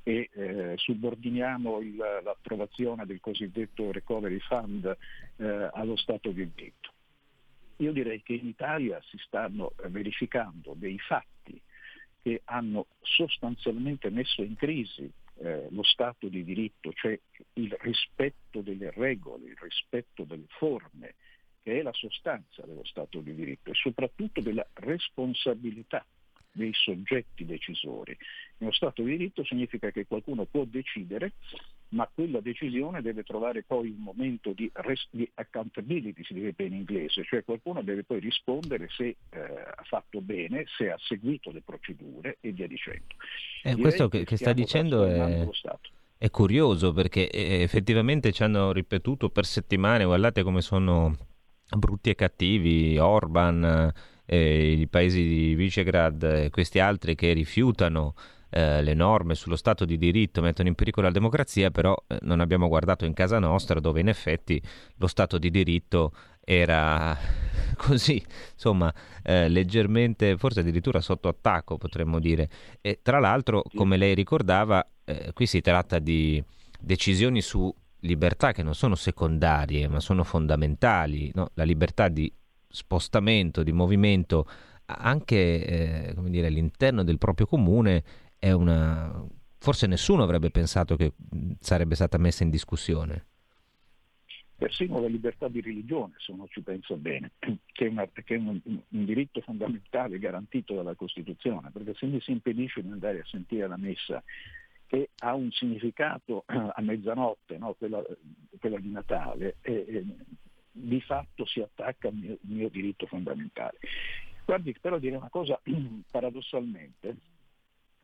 e 0.04 0.30
eh, 0.32 0.74
subordiniamo 0.76 1.80
il, 1.80 1.96
l'approvazione 1.96 3.04
del 3.04 3.20
cosiddetto 3.20 3.90
Recovery 3.90 4.38
Fund 4.38 4.96
eh, 5.36 5.70
allo 5.72 5.96
Stato 5.96 6.30
di 6.30 6.48
diritto. 6.54 6.92
Io 7.78 7.92
direi 7.92 8.22
che 8.22 8.34
in 8.34 8.46
Italia 8.46 9.00
si 9.02 9.18
stanno 9.18 9.72
eh, 9.82 9.88
verificando 9.88 10.74
dei 10.76 10.98
fatti 10.98 11.60
che 12.20 12.42
hanno 12.44 12.86
sostanzialmente 13.00 14.10
messo 14.10 14.42
in 14.42 14.56
crisi 14.56 15.10
eh, 15.40 15.68
lo 15.70 15.82
Stato 15.84 16.28
di 16.28 16.42
diritto, 16.42 16.92
cioè 16.92 17.18
il 17.54 17.76
rispetto 17.80 18.60
delle 18.60 18.90
regole, 18.90 19.46
il 19.46 19.58
rispetto 19.60 20.24
delle 20.24 20.46
forme, 20.48 21.14
che 21.62 21.78
è 21.78 21.82
la 21.82 21.92
sostanza 21.92 22.62
dello 22.66 22.84
Stato 22.84 23.20
di 23.20 23.34
diritto 23.34 23.70
e 23.70 23.74
soprattutto 23.74 24.40
della 24.40 24.66
responsabilità 24.74 26.04
dei 26.50 26.72
soggetti 26.74 27.44
decisori. 27.44 28.16
Nello 28.58 28.72
Stato 28.72 29.02
di 29.02 29.10
diritto 29.12 29.44
significa 29.44 29.90
che 29.92 30.06
qualcuno 30.06 30.44
può 30.46 30.64
decidere, 30.64 31.34
ma 31.90 32.08
quella 32.12 32.40
decisione 32.40 33.00
deve 33.00 33.22
trovare 33.22 33.62
poi 33.66 33.88
un 33.90 34.02
momento 34.02 34.52
di, 34.52 34.70
res- 34.74 35.08
di 35.10 35.28
accountability, 35.34 36.22
si 36.24 36.34
direbbe 36.34 36.64
in 36.64 36.74
inglese, 36.74 37.24
cioè 37.24 37.44
qualcuno 37.44 37.82
deve 37.82 38.04
poi 38.04 38.20
rispondere 38.20 38.88
se 38.90 39.16
eh, 39.30 39.38
ha 39.38 39.82
fatto 39.84 40.20
bene, 40.20 40.64
se 40.76 40.90
ha 40.90 40.96
seguito 40.98 41.50
le 41.50 41.62
procedure 41.62 42.38
e 42.40 42.52
via 42.52 42.66
dicendo. 42.66 43.14
Eh, 43.62 43.76
questo 43.76 44.08
che, 44.08 44.24
che 44.24 44.36
sta 44.36 44.52
dicendo 44.52 45.04
è... 45.04 45.48
È 46.20 46.30
curioso 46.30 46.92
perché 46.92 47.30
eh, 47.30 47.62
effettivamente 47.62 48.32
ci 48.32 48.42
hanno 48.42 48.72
ripetuto 48.72 49.30
per 49.30 49.44
settimane, 49.44 50.04
guardate 50.04 50.42
come 50.42 50.62
sono 50.62 51.16
brutti 51.76 52.10
e 52.10 52.16
cattivi, 52.16 52.98
Orban, 52.98 53.92
eh, 54.26 54.72
i 54.72 54.88
paesi 54.88 55.22
di 55.22 55.54
Visegrad 55.54 56.24
e 56.24 56.50
questi 56.50 56.80
altri 56.80 57.14
che 57.14 57.32
rifiutano 57.32 58.14
eh, 58.50 58.82
le 58.82 58.94
norme 58.94 59.34
sullo 59.34 59.56
Stato 59.56 59.84
di 59.84 59.98
diritto, 59.98 60.40
mettono 60.40 60.68
in 60.68 60.74
pericolo 60.74 61.06
la 61.06 61.12
democrazia, 61.12 61.70
però 61.70 61.96
eh, 62.06 62.18
non 62.22 62.40
abbiamo 62.40 62.68
guardato 62.68 63.04
in 63.04 63.12
casa 63.12 63.38
nostra 63.38 63.80
dove 63.80 64.00
in 64.00 64.08
effetti 64.08 64.60
lo 64.96 65.06
Stato 65.06 65.38
di 65.38 65.50
diritto 65.50 66.12
era 66.40 67.16
così, 67.76 68.24
insomma, 68.54 68.92
eh, 69.22 69.48
leggermente, 69.48 70.36
forse 70.38 70.60
addirittura 70.60 71.00
sotto 71.00 71.28
attacco 71.28 71.76
potremmo 71.76 72.18
dire. 72.18 72.48
E 72.80 73.00
tra 73.02 73.18
l'altro, 73.18 73.62
come 73.74 73.96
lei 73.96 74.14
ricordava, 74.14 74.86
eh, 75.04 75.32
qui 75.34 75.46
si 75.46 75.60
tratta 75.60 75.98
di 75.98 76.42
decisioni 76.80 77.42
su 77.42 77.72
libertà 78.00 78.52
che 78.52 78.62
non 78.62 78.74
sono 78.74 78.94
secondarie, 78.94 79.88
ma 79.88 80.00
sono 80.00 80.24
fondamentali, 80.24 81.30
no? 81.34 81.50
la 81.54 81.64
libertà 81.64 82.08
di 82.08 82.32
spostamento, 82.66 83.62
di 83.62 83.72
movimento 83.72 84.46
anche 84.86 85.36
eh, 85.36 86.14
dire, 86.28 86.46
all'interno 86.46 87.02
del 87.04 87.18
proprio 87.18 87.46
comune 87.46 88.02
è 88.38 88.52
una... 88.52 89.24
forse 89.58 89.86
nessuno 89.86 90.22
avrebbe 90.22 90.50
pensato 90.50 90.96
che 90.96 91.12
sarebbe 91.60 91.94
stata 91.94 92.18
messa 92.18 92.44
in 92.44 92.50
discussione. 92.50 93.26
Persino 94.56 95.00
la 95.00 95.06
libertà 95.06 95.46
di 95.46 95.60
religione, 95.60 96.14
se 96.18 96.32
uno 96.32 96.48
ci 96.48 96.60
pensa 96.62 96.96
bene, 96.96 97.32
che 97.38 97.86
è, 97.86 97.88
una, 97.88 98.08
che 98.08 98.34
è 98.34 98.38
un, 98.38 98.60
un, 98.64 99.04
diritto 99.04 99.40
fondamentale 99.40 100.18
garantito 100.18 100.74
dalla 100.74 100.96
Costituzione, 100.96 101.70
perché 101.70 101.94
se 101.94 102.06
mi 102.06 102.20
si 102.20 102.32
impedisce 102.32 102.82
di 102.82 102.90
andare 102.90 103.20
a 103.20 103.24
sentire 103.24 103.68
la 103.68 103.76
messa 103.76 104.22
che 104.88 105.10
ha 105.18 105.34
un 105.34 105.50
significato 105.52 106.42
a 106.48 106.80
mezzanotte, 106.80 107.56
no? 107.58 107.74
quella, 107.74 108.02
quella, 108.58 108.80
di 108.80 108.90
Natale, 108.90 109.56
e, 109.60 109.84
e, 109.86 110.04
di 110.72 111.00
fatto 111.02 111.44
si 111.46 111.60
attacca 111.60 112.08
al 112.08 112.14
mio, 112.14 112.38
mio 112.40 112.68
diritto 112.68 113.06
fondamentale. 113.06 113.78
Guardi, 114.44 114.74
però 114.80 114.98
dire 114.98 115.14
una 115.16 115.28
cosa 115.28 115.60
paradossalmente, 116.10 117.16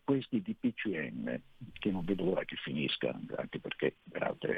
questi 0.05 0.43
DPCM, 0.43 1.41
che 1.73 1.91
non 1.91 2.05
vedo 2.05 2.25
l'ora 2.25 2.45
che 2.45 2.57
finisca, 2.57 3.19
anche 3.37 3.59
perché 3.59 3.97
peraltro 4.09 4.55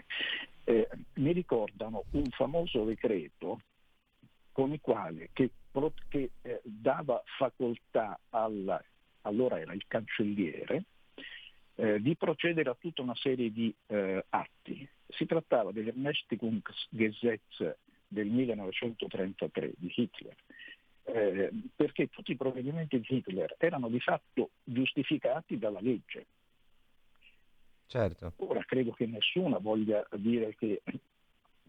eh, 0.65 0.89
mi 1.15 1.33
ricordano 1.33 2.05
un 2.11 2.29
famoso 2.31 2.85
decreto 2.85 3.61
con 4.53 4.73
il 4.73 4.81
quale 4.81 5.31
che, 5.33 5.51
che 6.09 6.31
eh, 6.43 6.61
dava 6.65 7.23
facoltà 7.39 8.19
al, 8.31 8.85
allora 9.23 9.61
era 9.61 9.73
il 9.73 9.85
cancelliere, 9.87 10.85
eh, 11.77 12.01
di 12.01 12.17
procedere 12.17 12.71
a 12.71 12.77
tutta 12.79 13.03
una 13.03 13.15
serie 13.15 13.53
di 13.53 13.75
eh, 13.87 14.25
atti. 14.31 14.89
Si 15.09 15.27
trattava 15.27 15.73
dell'Ermächtigungsgesetz 15.73 17.77
del 18.09 18.29
1933 18.29 19.73
di 19.77 19.93
Hitler, 19.95 20.35
eh, 21.07 21.51
perché 21.75 22.09
tutti 22.09 22.33
i 22.33 22.37
provvedimenti 22.37 22.99
di 22.99 23.07
Hitler 23.09 23.55
erano 23.59 23.89
di 23.89 24.01
fatto 24.01 24.51
giustificati 24.65 25.59
dalla 25.59 25.81
legge. 25.81 26.27
Certo. 27.87 28.33
Ora 28.37 28.65
credo 28.65 28.93
che 28.93 29.07
nessuno 29.07 29.61
voglia 29.61 30.07
dire 30.17 30.55
che 30.57 30.83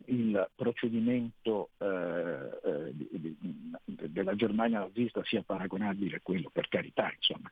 il 0.06 0.50
procedimento 0.56 1.70
eh, 1.78 2.60
eh, 2.64 2.94
della 3.86 4.36
Germania 4.36 4.80
nazista 4.80 5.24
sia 5.24 5.44
paragonabile 5.44 6.18
a 6.18 6.22
quello, 6.24 6.50
per 6.50 6.68
carità, 6.68 7.12
insomma. 7.14 7.52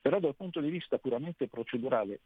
Però 0.00 0.18
dal 0.20 0.36
punto 0.36 0.60
di 0.60 0.70
vista 0.70 0.98
puramente 0.98 1.48
procedurale 1.48 2.20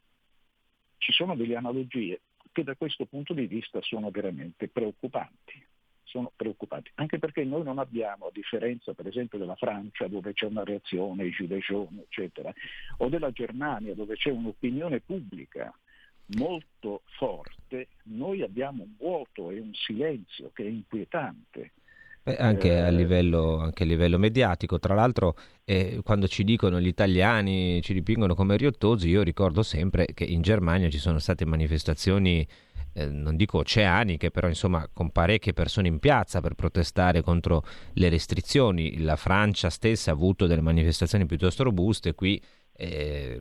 ci 0.99 1.13
sono 1.13 1.35
delle 1.35 1.57
analogie 1.57 2.21
che 2.53 2.63
da 2.63 2.77
questo 2.77 3.07
punto 3.07 3.33
di 3.33 3.47
vista 3.47 3.81
sono 3.81 4.11
veramente 4.11 4.69
preoccupanti 4.69 5.67
sono 6.11 6.33
preoccupati, 6.35 6.91
anche 6.97 7.19
perché 7.19 7.45
noi 7.45 7.63
non 7.63 7.79
abbiamo, 7.79 8.27
a 8.27 8.31
differenza 8.33 8.93
per 8.93 9.07
esempio 9.07 9.39
della 9.39 9.55
Francia 9.55 10.09
dove 10.09 10.33
c'è 10.33 10.47
una 10.47 10.65
reazione, 10.65 11.27
i 11.27 11.31
gilets 11.31 11.67
jaunes, 11.67 12.03
eccetera, 12.03 12.53
o 12.99 13.09
della 13.09 13.31
Germania 13.31 13.95
dove 13.95 14.17
c'è 14.17 14.31
un'opinione 14.31 15.01
pubblica 15.01 15.73
molto 16.37 17.03
forte, 17.17 17.89
noi 18.05 18.43
abbiamo 18.43 18.83
un 18.83 18.95
vuoto 18.99 19.51
e 19.51 19.61
un 19.61 19.73
silenzio 19.73 20.51
che 20.53 20.65
è 20.65 20.69
inquietante. 20.69 21.73
Beh, 22.23 22.37
anche, 22.37 22.79
a 22.79 22.89
eh, 22.89 22.93
livello, 22.93 23.59
anche, 23.59 23.85
a 23.85 23.87
livello, 23.87 24.19
mediatico, 24.19 24.79
tra 24.79 24.95
l'altro 24.95 25.37
eh, 25.65 26.01
quando 26.05 26.29
ci 26.29 26.45
dicono 26.45 26.79
gli 26.79 26.87
italiani 26.87 27.81
ci 27.83 27.95
dipingono 27.95 28.35
come 28.35 28.57
riottosi, 28.59 29.09
io 29.09 29.23
ricordo 29.23 29.63
sempre 29.63 30.07
che 30.13 30.25
in 30.25 30.43
Germania 30.43 30.91
ci 30.91 30.99
sono 30.99 31.19
state 31.19 31.47
manifestazioni 31.47 32.47
eh, 32.93 33.07
non 33.07 33.37
dico 33.37 33.59
oceaniche, 33.59 34.31
però 34.31 34.49
insomma 34.49 34.89
con 34.93 35.11
parecchie 35.11 35.53
persone 35.53 35.89
in 35.89 35.99
piazza 35.99 36.41
per 36.41 36.55
protestare 36.55 37.23
contro 37.23 37.63
le 37.95 38.09
restrizioni. 38.09 38.99
La 39.03 39.17
Francia 39.17 39.71
stessa 39.71 40.11
ha 40.11 40.15
avuto 40.15 40.47
delle 40.47 40.61
manifestazioni 40.61 41.27
piuttosto 41.27 41.63
robuste, 41.63 42.15
qui 42.15 42.41
eh, 42.81 43.41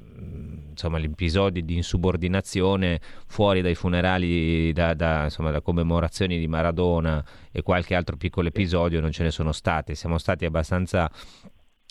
insomma 0.70 1.00
gli 1.00 1.06
episodi 1.06 1.64
di 1.64 1.76
insubordinazione 1.76 3.00
fuori 3.28 3.62
dai 3.62 3.76
funerali, 3.76 4.74
da, 4.74 4.94
da, 4.94 5.24
insomma, 5.24 5.52
da 5.52 5.62
commemorazioni 5.62 6.38
di 6.38 6.48
Maradona 6.48 7.24
e 7.52 7.62
qualche 7.62 7.96
altro 7.96 8.18
piccolo 8.18 8.50
episodio 8.50 9.00
non 9.00 9.12
ce 9.12 9.24
ne 9.24 9.32
sono 9.32 9.54
stati. 9.54 9.96
Siamo 9.96 10.18
stati 10.18 10.46
abbastanza 10.46 11.10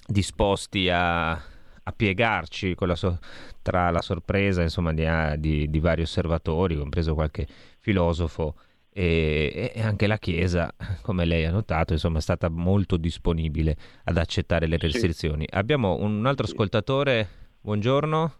disposti 0.06 0.88
a 0.90 1.40
a 1.88 1.92
piegarci 1.92 2.76
la 2.80 2.94
so- 2.94 3.18
tra 3.62 3.90
la 3.90 4.02
sorpresa 4.02 4.62
insomma, 4.62 4.92
di, 4.92 5.04
ah, 5.06 5.36
di, 5.36 5.68
di, 5.70 5.80
vari 5.80 6.02
osservatori, 6.02 6.76
compreso 6.76 7.14
qualche 7.14 7.46
filosofo, 7.78 8.54
e, 8.92 9.72
e, 9.74 9.82
anche 9.82 10.06
la 10.06 10.18
Chiesa, 10.18 10.72
come 11.02 11.24
lei 11.24 11.44
ha 11.44 11.50
notato, 11.50 11.92
insomma, 11.94 12.18
è 12.18 12.20
stata 12.20 12.48
molto 12.48 12.96
disponibile 12.96 13.76
ad 14.04 14.18
accettare 14.18 14.66
le 14.66 14.76
restrizioni. 14.76 15.46
Sì. 15.48 15.56
Abbiamo 15.56 15.96
un 15.96 16.26
altro 16.26 16.44
ascoltatore, 16.44 17.28
buongiorno. 17.60 18.32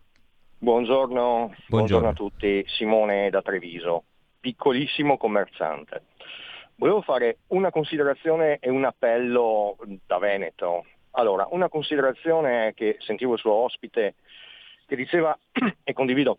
Buongiorno, 0.61 1.15
buongiorno. 1.15 1.57
buongiorno 1.69 2.09
a 2.09 2.13
tutti, 2.13 2.65
Simone 2.67 3.31
da 3.31 3.41
Treviso, 3.43 4.05
piccolissimo 4.41 5.17
commerciante. 5.17 6.03
Volevo 6.75 7.01
fare 7.03 7.39
una 7.49 7.71
considerazione 7.71 8.59
e 8.61 8.69
un 8.69 8.85
appello 8.85 9.77
da 10.07 10.19
Veneto, 10.19 10.85
allora, 11.13 11.47
una 11.51 11.69
considerazione 11.69 12.75
che 12.75 12.97
sentivo 13.01 13.35
il 13.35 13.39
suo 13.39 13.53
ospite 13.53 14.15
che 14.87 14.97
diceva, 14.97 15.37
e 15.85 15.93
condivido, 15.93 16.39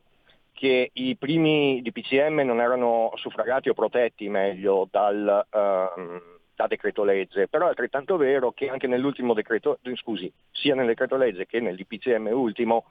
che 0.53 0.89
i 0.91 1.15
primi 1.15 1.81
DPCM 1.81 2.41
non 2.41 2.59
erano 2.59 3.11
suffragati 3.15 3.69
o 3.69 3.73
protetti 3.73 4.27
meglio 4.27 4.87
dal, 4.91 5.45
uh, 5.49 6.21
da 6.55 6.67
decreto 6.67 7.03
legge, 7.03 7.47
però 7.47 7.67
è 7.67 7.69
altrettanto 7.69 8.17
vero 8.17 8.51
che 8.51 8.67
anche 8.67 8.87
nell'ultimo 8.87 9.33
decreto, 9.33 9.79
scusi, 9.95 10.31
sia 10.51 10.75
nel 10.75 10.87
decreto 10.87 11.15
legge 11.15 11.45
che 11.45 11.61
nell'IPCM 11.61 12.27
ultimo, 12.33 12.85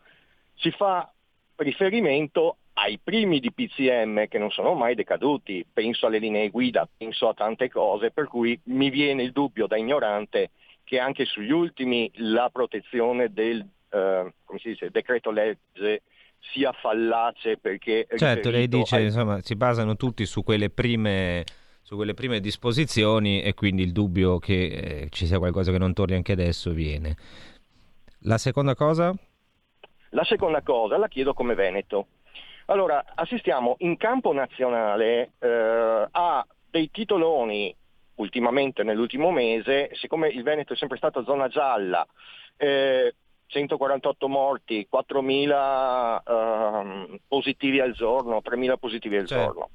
si 0.54 0.70
fa 0.70 1.12
riferimento 1.56 2.56
ai 2.74 2.98
primi 3.02 3.40
di 3.40 3.52
PCM 3.52 4.28
che 4.28 4.38
non 4.38 4.50
sono 4.50 4.74
mai 4.74 4.94
decaduti, 4.94 5.66
penso 5.70 6.06
alle 6.06 6.18
linee 6.18 6.48
guida, 6.48 6.88
penso 6.96 7.28
a 7.28 7.34
tante 7.34 7.68
cose, 7.68 8.12
per 8.12 8.28
cui 8.28 8.58
mi 8.64 8.88
viene 8.88 9.24
il 9.24 9.32
dubbio 9.32 9.66
da 9.66 9.76
ignorante 9.76 10.50
che 10.88 10.98
anche 10.98 11.26
sugli 11.26 11.50
ultimi 11.50 12.10
la 12.14 12.48
protezione 12.50 13.30
del 13.30 13.62
eh, 13.90 14.32
dice, 14.62 14.88
decreto 14.90 15.30
legge 15.30 16.02
sia 16.38 16.72
fallace 16.72 17.58
perché... 17.58 18.06
Certo, 18.16 18.48
lei 18.48 18.68
dice, 18.68 18.96
ai... 18.96 19.04
insomma, 19.04 19.42
si 19.42 19.54
basano 19.54 19.96
tutti 19.96 20.24
su 20.24 20.42
quelle 20.42 20.70
prime 20.70 21.44
su 21.82 21.96
quelle 21.96 22.14
prime 22.14 22.40
disposizioni 22.40 23.42
e 23.42 23.52
quindi 23.52 23.82
il 23.82 23.92
dubbio 23.92 24.38
che 24.38 24.66
eh, 24.66 25.08
ci 25.10 25.26
sia 25.26 25.38
qualcosa 25.38 25.72
che 25.72 25.78
non 25.78 25.92
torni 25.92 26.14
anche 26.14 26.32
adesso 26.32 26.70
viene. 26.70 27.16
La 28.20 28.38
seconda 28.38 28.74
cosa? 28.74 29.14
La 30.10 30.24
seconda 30.24 30.62
cosa 30.62 30.96
la 30.96 31.08
chiedo 31.08 31.34
come 31.34 31.54
Veneto. 31.54 32.06
Allora, 32.66 33.02
assistiamo 33.14 33.76
in 33.80 33.98
campo 33.98 34.32
nazionale 34.32 35.32
eh, 35.38 36.08
a 36.10 36.46
dei 36.70 36.90
titoloni 36.90 37.74
ultimamente 38.18 38.82
nell'ultimo 38.82 39.30
mese, 39.30 39.90
siccome 39.94 40.28
il 40.28 40.42
Veneto 40.42 40.72
è 40.72 40.76
sempre 40.76 40.96
stato 40.96 41.24
zona 41.24 41.48
gialla, 41.48 42.06
eh, 42.56 43.14
148 43.46 44.28
morti, 44.28 44.86
4.000 44.92 46.22
eh, 46.22 47.20
positivi 47.26 47.80
al 47.80 47.92
giorno, 47.92 48.42
3.000 48.44 48.76
positivi 48.78 49.16
al 49.16 49.26
certo. 49.26 49.44
giorno. 49.44 49.70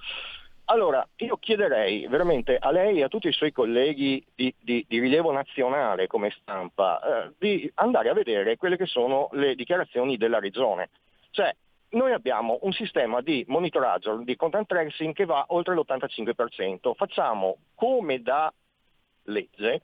Allora, 0.65 1.05
io 1.17 1.37
chiederei 1.37 2.07
veramente 2.07 2.57
a 2.57 2.71
lei 2.71 2.99
e 2.99 3.03
a 3.03 3.09
tutti 3.09 3.27
i 3.27 3.33
suoi 3.33 3.51
colleghi 3.51 4.25
di, 4.33 4.53
di, 4.57 4.85
di 4.87 4.99
rilievo 4.99 5.31
nazionale 5.31 6.07
come 6.07 6.33
stampa 6.39 7.01
eh, 7.01 7.31
di 7.37 7.69
andare 7.75 8.09
a 8.09 8.13
vedere 8.13 8.55
quelle 8.55 8.77
che 8.77 8.85
sono 8.85 9.27
le 9.33 9.55
dichiarazioni 9.55 10.15
della 10.15 10.39
regione. 10.39 10.89
Cioè, 11.31 11.53
noi 11.93 12.11
abbiamo 12.11 12.59
un 12.61 12.71
sistema 12.71 13.21
di 13.21 13.43
monitoraggio, 13.47 14.17
di 14.23 14.35
content 14.35 14.67
tracing 14.67 15.13
che 15.13 15.25
va 15.25 15.45
oltre 15.49 15.73
l'85%. 15.73 16.93
Facciamo 16.95 17.57
come 17.75 18.21
da 18.21 18.53
legge 19.23 19.81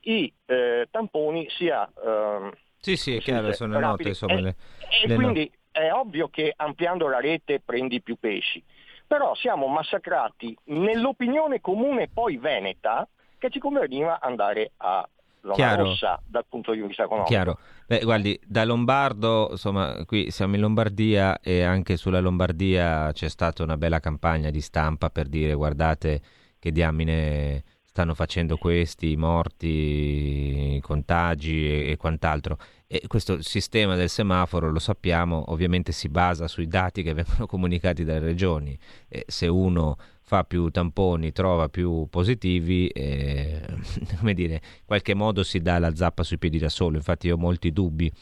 i 0.00 0.32
eh, 0.46 0.88
tamponi 0.90 1.48
sia... 1.50 1.90
Eh, 2.04 2.50
sì, 2.78 2.96
sì, 2.96 3.16
è 3.16 3.20
chiaro, 3.20 3.52
sono 3.52 3.78
rapidi. 3.78 3.88
note 3.88 4.08
insomma, 4.08 4.32
e, 4.34 4.40
le, 4.40 4.56
e 5.02 5.08
le 5.08 5.14
quindi 5.14 5.50
no... 5.52 5.80
è 5.80 5.92
ovvio 5.92 6.28
che 6.28 6.52
ampliando 6.54 7.08
la 7.08 7.18
rete 7.18 7.60
prendi 7.60 8.00
più 8.00 8.16
pesci 8.16 8.62
però 9.06 9.34
siamo 9.34 9.66
massacrati 9.66 10.56
nell'opinione 10.64 11.60
comune 11.60 12.08
poi 12.08 12.36
veneta 12.36 13.08
che 13.38 13.50
ci 13.50 13.58
conveniva 13.58 14.20
andare 14.20 14.72
a 14.78 15.08
zona 15.54 15.74
rossa 15.76 16.20
dal 16.26 16.44
punto 16.48 16.72
di 16.72 16.80
vista 16.80 17.04
economico. 17.04 17.28
Chiaro. 17.28 17.58
Beh, 17.86 18.00
guardi, 18.00 18.38
da 18.44 18.64
Lombardo, 18.64 19.48
insomma, 19.52 20.04
qui 20.04 20.30
siamo 20.30 20.54
in 20.54 20.60
Lombardia 20.60 21.40
e 21.40 21.62
anche 21.62 21.96
sulla 21.96 22.20
Lombardia 22.20 23.12
c'è 23.12 23.28
stata 23.28 23.62
una 23.62 23.76
bella 23.76 24.00
campagna 24.00 24.50
di 24.50 24.60
stampa 24.60 25.10
per 25.10 25.28
dire 25.28 25.54
guardate 25.54 26.20
che 26.58 26.72
diamine 26.72 27.62
stanno 27.96 28.14
facendo 28.14 28.58
questi, 28.58 29.16
morti, 29.16 30.78
contagi 30.82 31.66
e, 31.66 31.92
e 31.92 31.96
quant'altro. 31.96 32.58
E 32.86 33.04
questo 33.06 33.40
sistema 33.40 33.94
del 33.94 34.10
semaforo, 34.10 34.70
lo 34.70 34.78
sappiamo, 34.78 35.44
ovviamente 35.48 35.92
si 35.92 36.10
basa 36.10 36.46
sui 36.46 36.66
dati 36.66 37.02
che 37.02 37.14
vengono 37.14 37.46
comunicati 37.48 38.04
dalle 38.04 38.18
regioni. 38.18 38.78
E 39.08 39.24
se 39.26 39.46
uno 39.46 39.96
fa 40.28 40.42
più 40.42 40.70
tamponi, 40.70 41.30
trova 41.30 41.68
più 41.68 42.08
positivi, 42.10 42.88
eh, 42.88 43.62
come 44.18 44.34
dire, 44.34 44.54
in 44.54 44.84
qualche 44.84 45.14
modo 45.14 45.44
si 45.44 45.60
dà 45.60 45.78
la 45.78 45.94
zappa 45.94 46.24
sui 46.24 46.36
piedi 46.36 46.58
da 46.58 46.68
solo. 46.68 46.96
Infatti 46.96 47.28
io 47.28 47.36
ho 47.36 47.38
molti 47.38 47.70
dubbi 47.70 48.12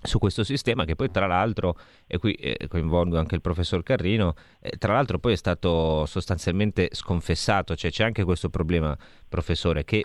su 0.00 0.18
questo 0.18 0.44
sistema 0.44 0.84
che 0.84 0.94
poi 0.94 1.10
tra 1.10 1.26
l'altro, 1.26 1.74
e 2.06 2.18
qui 2.18 2.34
eh, 2.34 2.68
coinvolgo 2.68 3.18
anche 3.18 3.34
il 3.34 3.40
professor 3.40 3.82
Carrino, 3.82 4.34
eh, 4.60 4.76
tra 4.76 4.92
l'altro 4.92 5.18
poi 5.18 5.32
è 5.32 5.36
stato 5.36 6.04
sostanzialmente 6.04 6.90
sconfessato, 6.92 7.74
cioè 7.74 7.90
c'è 7.90 8.04
anche 8.04 8.24
questo 8.24 8.50
problema, 8.50 8.94
professore, 9.26 9.84
che 9.84 10.04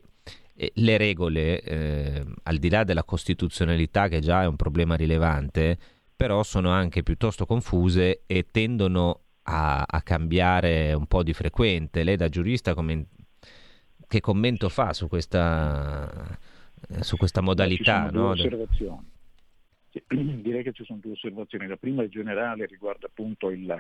eh, 0.56 0.71
le 0.75 0.97
regole, 0.97 1.62
eh, 1.62 2.25
al 2.43 2.58
di 2.58 2.69
là 2.69 2.86
della 2.86 3.03
costituzionalità 3.03 4.08
che 4.08 4.21
già 4.21 4.43
è 4.43 4.47
un 4.47 4.56
problema 4.56 4.95
rilevante, 4.95 5.77
però 6.15 6.41
sono 6.43 6.69
anche 6.69 7.03
piuttosto 7.03 7.45
confuse 7.45 8.23
e 8.27 8.47
tendono 8.49 9.22
a, 9.43 9.84
a 9.86 10.01
cambiare 10.01 10.93
un 10.93 11.06
po' 11.06 11.23
di 11.23 11.34
frequente. 11.34 12.03
Lei 12.03 12.15
da 12.15 12.29
giurista 12.29 12.73
come, 12.73 13.08
che 14.08 14.19
commento 14.19 14.69
fa 14.69 14.93
su 14.93 15.08
questa, 15.08 16.38
su 16.99 17.17
questa 17.17 17.41
modalità? 17.41 18.10
No? 18.10 18.29
Osservazioni. 18.29 19.12
Direi 20.08 20.63
che 20.63 20.71
ci 20.71 20.84
sono 20.86 20.99
due 20.99 21.12
osservazioni. 21.12 21.67
La 21.67 21.77
prima 21.77 22.03
è 22.03 22.08
generale, 22.08 22.65
riguarda 22.65 23.08
appunto 23.08 23.49
il, 23.49 23.75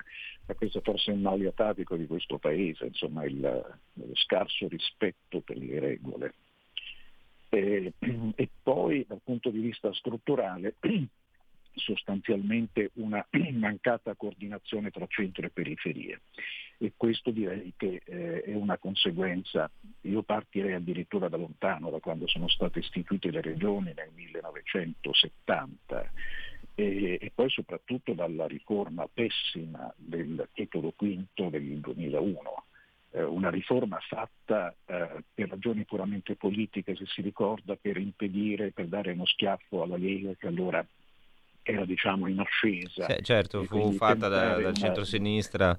questo 0.55 0.81
forse 0.81 1.11
il 1.11 1.19
male 1.19 1.47
atavico 1.47 1.95
di 1.95 2.05
questo 2.05 2.37
paese, 2.37 2.85
insomma 2.85 3.23
il, 3.25 3.39
lo 3.39 4.15
scarso 4.15 4.67
rispetto 4.67 5.41
per 5.41 5.57
le 5.57 5.79
regole. 5.79 6.33
E, 7.49 7.93
e 8.35 8.49
poi 8.61 9.05
dal 9.07 9.21
punto 9.23 9.49
di 9.49 9.59
vista 9.59 9.91
strutturale 9.93 10.75
sostanzialmente 11.75 12.91
una 12.95 13.25
mancata 13.53 14.15
coordinazione 14.15 14.91
tra 14.91 15.05
centro 15.07 15.45
e 15.45 15.49
periferie. 15.49 16.21
E 16.77 16.93
questo 16.97 17.31
direi 17.31 17.73
che 17.77 18.01
eh, 18.03 18.41
è 18.41 18.53
una 18.53 18.77
conseguenza, 18.77 19.69
io 20.01 20.23
partirei 20.23 20.73
addirittura 20.73 21.29
da 21.29 21.37
lontano, 21.37 21.89
da 21.89 21.99
quando 21.99 22.27
sono 22.27 22.47
state 22.47 22.79
istituite 22.79 23.31
le 23.31 23.41
regioni 23.41 23.93
nel 23.95 24.09
1970 24.13 26.11
e, 26.75 27.17
e 27.21 27.31
poi 27.33 27.49
soprattutto 27.49 28.13
dalla 28.13 28.47
riforma 28.47 29.07
pessima 29.11 29.93
del 29.95 30.49
titolo 30.53 30.91
quinto 30.95 31.49
del 31.49 31.79
2001 31.79 32.63
eh, 33.13 33.23
una 33.23 33.49
riforma 33.49 33.99
fatta 33.99 34.75
eh, 34.85 35.23
per 35.33 35.49
ragioni 35.49 35.85
puramente 35.85 36.35
politiche, 36.35 36.95
se 36.95 37.05
si 37.05 37.21
ricorda, 37.21 37.75
per 37.75 37.97
impedire, 37.97 38.71
per 38.71 38.87
dare 38.87 39.11
uno 39.11 39.25
schiaffo 39.25 39.83
alla 39.83 39.97
Lega 39.97 40.33
che 40.33 40.47
allora 40.47 40.85
era 41.63 41.85
diciamo 41.85 42.27
in 42.27 42.39
ascesa. 42.39 43.07
Sì, 43.07 43.23
certo, 43.23 43.63
fu 43.63 43.91
fatta 43.93 44.27
da, 44.27 44.59
dal 44.59 44.75
centro-sinistra 44.75 45.77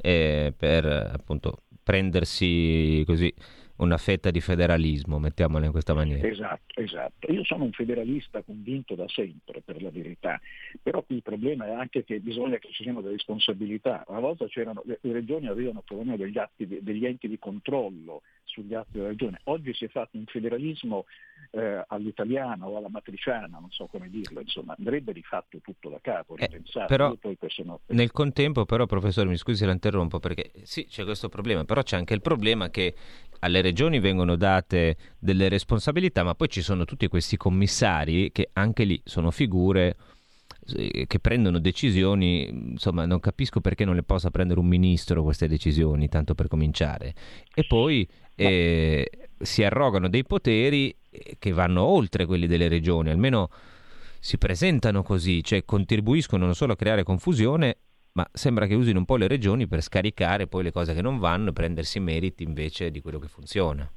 eh, 0.00 0.52
per 0.56 0.86
appunto 0.86 1.62
prendersi 1.82 3.02
così 3.06 3.32
una 3.76 3.98
fetta 3.98 4.30
di 4.30 4.40
federalismo, 4.40 5.18
mettiamola 5.18 5.66
in 5.66 5.70
questa 5.70 5.92
maniera. 5.92 6.26
Esatto, 6.26 6.80
esatto. 6.80 7.30
Io 7.30 7.44
sono 7.44 7.64
un 7.64 7.72
federalista 7.72 8.42
convinto 8.42 8.94
da 8.94 9.06
sempre, 9.08 9.60
per 9.62 9.82
la 9.82 9.90
verità, 9.90 10.40
però 10.82 11.02
qui 11.02 11.16
il 11.16 11.22
problema 11.22 11.66
è 11.66 11.72
anche 11.72 12.04
che 12.04 12.20
bisogna 12.20 12.56
che 12.58 12.68
ci 12.72 12.84
siano 12.84 13.00
delle 13.00 13.14
responsabilità. 13.14 14.04
Una 14.08 14.20
volta 14.20 14.46
c'erano, 14.46 14.82
le 14.84 14.98
regioni 15.02 15.48
avevano 15.48 15.82
perlomeno 15.86 16.16
degli, 16.16 16.38
atti, 16.38 16.66
degli 16.80 17.04
enti 17.04 17.28
di 17.28 17.38
controllo 17.38 18.22
sugli 18.56 18.74
atti 18.74 18.92
della 18.92 19.08
regione. 19.08 19.40
Oggi 19.44 19.74
si 19.74 19.84
è 19.84 19.88
fatto 19.88 20.16
un 20.16 20.24
federalismo 20.24 21.04
eh, 21.50 21.84
all'italiana 21.86 22.66
o 22.66 22.78
alla 22.78 22.88
matriciana, 22.88 23.58
non 23.58 23.70
so 23.70 23.86
come 23.86 24.08
dirlo, 24.08 24.40
insomma, 24.40 24.74
andrebbe 24.76 25.12
rifatto 25.12 25.58
tutto 25.62 25.90
da 25.90 25.98
capo, 26.00 26.36
eh, 26.36 26.62
però, 26.86 27.14
sono... 27.46 27.80
Nel 27.88 28.12
contempo 28.12 28.64
però, 28.64 28.86
professore, 28.86 29.28
mi 29.28 29.36
scusi 29.36 29.58
se 29.58 29.66
la 29.66 29.72
interrompo, 29.72 30.18
perché 30.18 30.50
sì, 30.62 30.86
c'è 30.86 31.04
questo 31.04 31.28
problema, 31.28 31.64
però 31.64 31.82
c'è 31.82 31.96
anche 31.96 32.14
il 32.14 32.22
problema 32.22 32.70
che 32.70 32.94
alle 33.40 33.60
regioni 33.60 34.00
vengono 34.00 34.36
date 34.36 34.96
delle 35.18 35.48
responsabilità, 35.48 36.22
ma 36.22 36.34
poi 36.34 36.48
ci 36.48 36.62
sono 36.62 36.84
tutti 36.84 37.06
questi 37.08 37.36
commissari 37.36 38.32
che 38.32 38.48
anche 38.54 38.84
lì 38.84 39.00
sono 39.04 39.30
figure 39.30 39.96
che 41.06 41.18
prendono 41.20 41.58
decisioni, 41.58 42.48
insomma 42.48 43.06
non 43.06 43.20
capisco 43.20 43.60
perché 43.60 43.84
non 43.84 43.94
le 43.94 44.02
possa 44.02 44.30
prendere 44.30 44.58
un 44.58 44.66
ministro 44.66 45.22
queste 45.22 45.48
decisioni, 45.48 46.08
tanto 46.08 46.34
per 46.34 46.48
cominciare. 46.48 47.14
E 47.54 47.64
poi 47.66 48.06
eh, 48.34 49.08
si 49.38 49.62
arrogano 49.62 50.08
dei 50.08 50.24
poteri 50.24 50.94
eh, 51.10 51.36
che 51.38 51.52
vanno 51.52 51.82
oltre 51.82 52.26
quelli 52.26 52.46
delle 52.46 52.68
regioni, 52.68 53.10
almeno 53.10 53.48
si 54.18 54.38
presentano 54.38 55.02
così, 55.02 55.42
cioè 55.44 55.64
contribuiscono 55.64 56.44
non 56.44 56.54
solo 56.54 56.72
a 56.72 56.76
creare 56.76 57.04
confusione, 57.04 57.78
ma 58.12 58.26
sembra 58.32 58.66
che 58.66 58.74
usino 58.74 58.98
un 58.98 59.04
po' 59.04 59.16
le 59.16 59.28
regioni 59.28 59.66
per 59.66 59.82
scaricare 59.82 60.46
poi 60.46 60.64
le 60.64 60.72
cose 60.72 60.94
che 60.94 61.02
non 61.02 61.18
vanno 61.18 61.50
e 61.50 61.52
prendersi 61.52 62.00
meriti 62.00 62.42
invece 62.42 62.90
di 62.90 63.00
quello 63.00 63.18
che 63.18 63.28
funziona. 63.28 63.88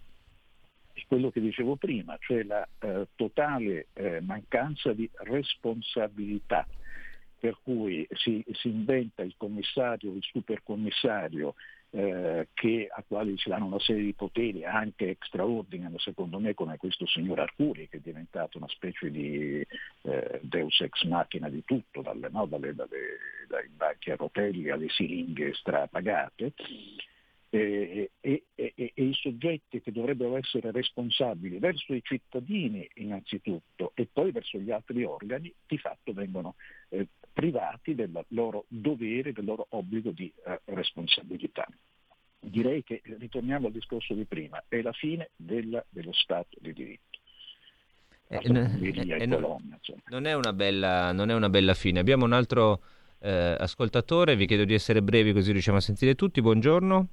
Quello 1.07 1.31
che 1.31 1.41
dicevo 1.41 1.75
prima, 1.75 2.17
cioè 2.19 2.43
la 2.43 2.67
eh, 2.79 3.07
totale 3.15 3.88
eh, 3.93 4.21
mancanza 4.21 4.93
di 4.93 5.09
responsabilità 5.23 6.67
per 7.39 7.57
cui 7.63 8.05
si, 8.12 8.43
si, 8.51 8.67
inventa 8.67 9.23
il 9.23 9.33
commissario, 9.38 10.13
il 10.13 10.21
supercommissario 10.21 11.55
eh, 11.91 12.49
che, 12.53 12.88
a 12.91 13.03
quali 13.07 13.38
si 13.38 13.49
danno 13.49 13.65
una 13.65 13.79
serie 13.79 14.03
di 14.03 14.13
poteri 14.13 14.65
anche 14.65 15.09
extraordinari, 15.09 15.97
secondo 15.99 16.38
me, 16.39 16.53
come 16.53 16.77
questo 16.77 17.07
signor 17.07 17.39
Arcuri, 17.39 17.88
che 17.88 17.97
è 17.97 18.01
diventato 18.01 18.57
una 18.57 18.67
specie 18.67 19.09
di 19.09 19.65
eh, 20.01 20.39
deus 20.43 20.81
ex 20.81 21.03
machina 21.05 21.49
di 21.49 21.63
tutto, 21.63 22.01
dalle, 22.01 22.27
no, 22.29 22.45
dalle, 22.45 22.75
dalle, 22.75 23.17
dai 23.47 23.69
banchi 23.69 24.12
a 24.12 24.17
rotelli 24.17 24.69
alle 24.69 24.89
siringhe 24.89 25.53
strapagate. 25.53 26.53
Eh, 27.51 28.12
e, 28.19 28.43
e, 28.53 28.73
e, 28.75 28.93
i 28.95 29.13
soggetti 29.13 29.81
che 29.81 29.91
dovrebbero 29.91 30.38
essere 30.38 30.71
responsabili 30.71 31.57
verso 31.57 31.93
i 31.93 32.01
cittadini 32.03 32.88
innanzitutto 32.95 33.91
e 33.95 34.07
poi 34.12 34.31
verso 34.31 34.59
gli 34.59 34.71
altri 34.71 35.03
organi 35.03 35.51
di 35.65 35.77
fatto 35.77 36.13
vengono 36.13 36.55
eh, 36.89 37.07
privati 37.33 37.95
del 37.95 38.23
loro 38.29 38.65
dovere, 38.67 39.33
del 39.33 39.45
loro 39.45 39.65
obbligo 39.69 40.12
di 40.12 40.31
eh, 40.45 40.62
responsabilità. 40.65 41.67
Direi 42.41 42.83
che 42.83 43.01
ritorniamo 43.03 43.67
al 43.67 43.73
discorso 43.73 44.13
di 44.13 44.25
prima, 44.25 44.63
è 44.67 44.81
la 44.81 44.93
fine 44.93 45.31
della, 45.35 45.83
dello 45.89 46.13
Stato 46.13 46.57
di 46.62 46.71
diritto. 46.73 47.17
Eh, 48.27 48.39
eh, 48.43 49.27
Bologna, 49.27 49.79
non, 50.09 50.27
è 50.27 50.53
bella, 50.53 51.12
non, 51.12 51.31
è 51.31 51.33
una 51.33 51.49
bella, 51.49 51.73
fine. 51.73 51.99
Abbiamo 51.99 52.25
un 52.25 52.33
altro 52.33 52.81
eh, 53.19 53.55
ascoltatore, 53.57 54.35
vi 54.35 54.45
chiedo 54.45 54.65
di 54.65 54.75
essere 54.75 55.01
brevi 55.01 55.33
così 55.33 55.51
riusciamo 55.51 55.77
a 55.77 55.81
sentire 55.81 56.13
tutti. 56.13 56.39
Buongiorno. 56.39 57.07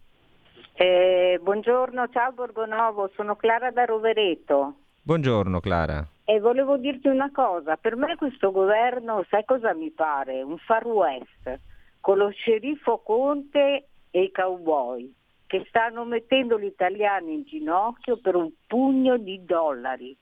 Eh, 0.79 1.41
buongiorno, 1.41 2.11
ciao 2.11 2.33
Borgonovo, 2.33 3.11
sono 3.15 3.35
Clara 3.35 3.71
da 3.71 3.87
Rovereto. 3.87 4.75
Buongiorno 5.01 5.59
Clara. 5.59 6.07
E 6.23 6.39
volevo 6.39 6.77
dirti 6.77 7.09
una 7.09 7.31
cosa, 7.33 7.79
per 7.79 7.97
me 7.97 8.15
questo 8.17 8.51
governo, 8.51 9.25
sai 9.31 9.47
cosa 9.47 9.73
mi 9.73 9.91
pare? 9.91 10.43
Un 10.43 10.59
far 10.59 10.87
west, 10.87 11.61
con 11.99 12.19
lo 12.19 12.29
sceriffo 12.29 12.99
Conte 12.99 13.87
e 14.11 14.23
i 14.23 14.31
cowboy, 14.31 15.11
che 15.47 15.65
stanno 15.67 16.05
mettendo 16.05 16.61
gli 16.61 16.67
italiani 16.67 17.33
in 17.33 17.45
ginocchio 17.45 18.19
per 18.19 18.35
un 18.35 18.51
pugno 18.67 19.17
di 19.17 19.43
dollari. 19.47 20.15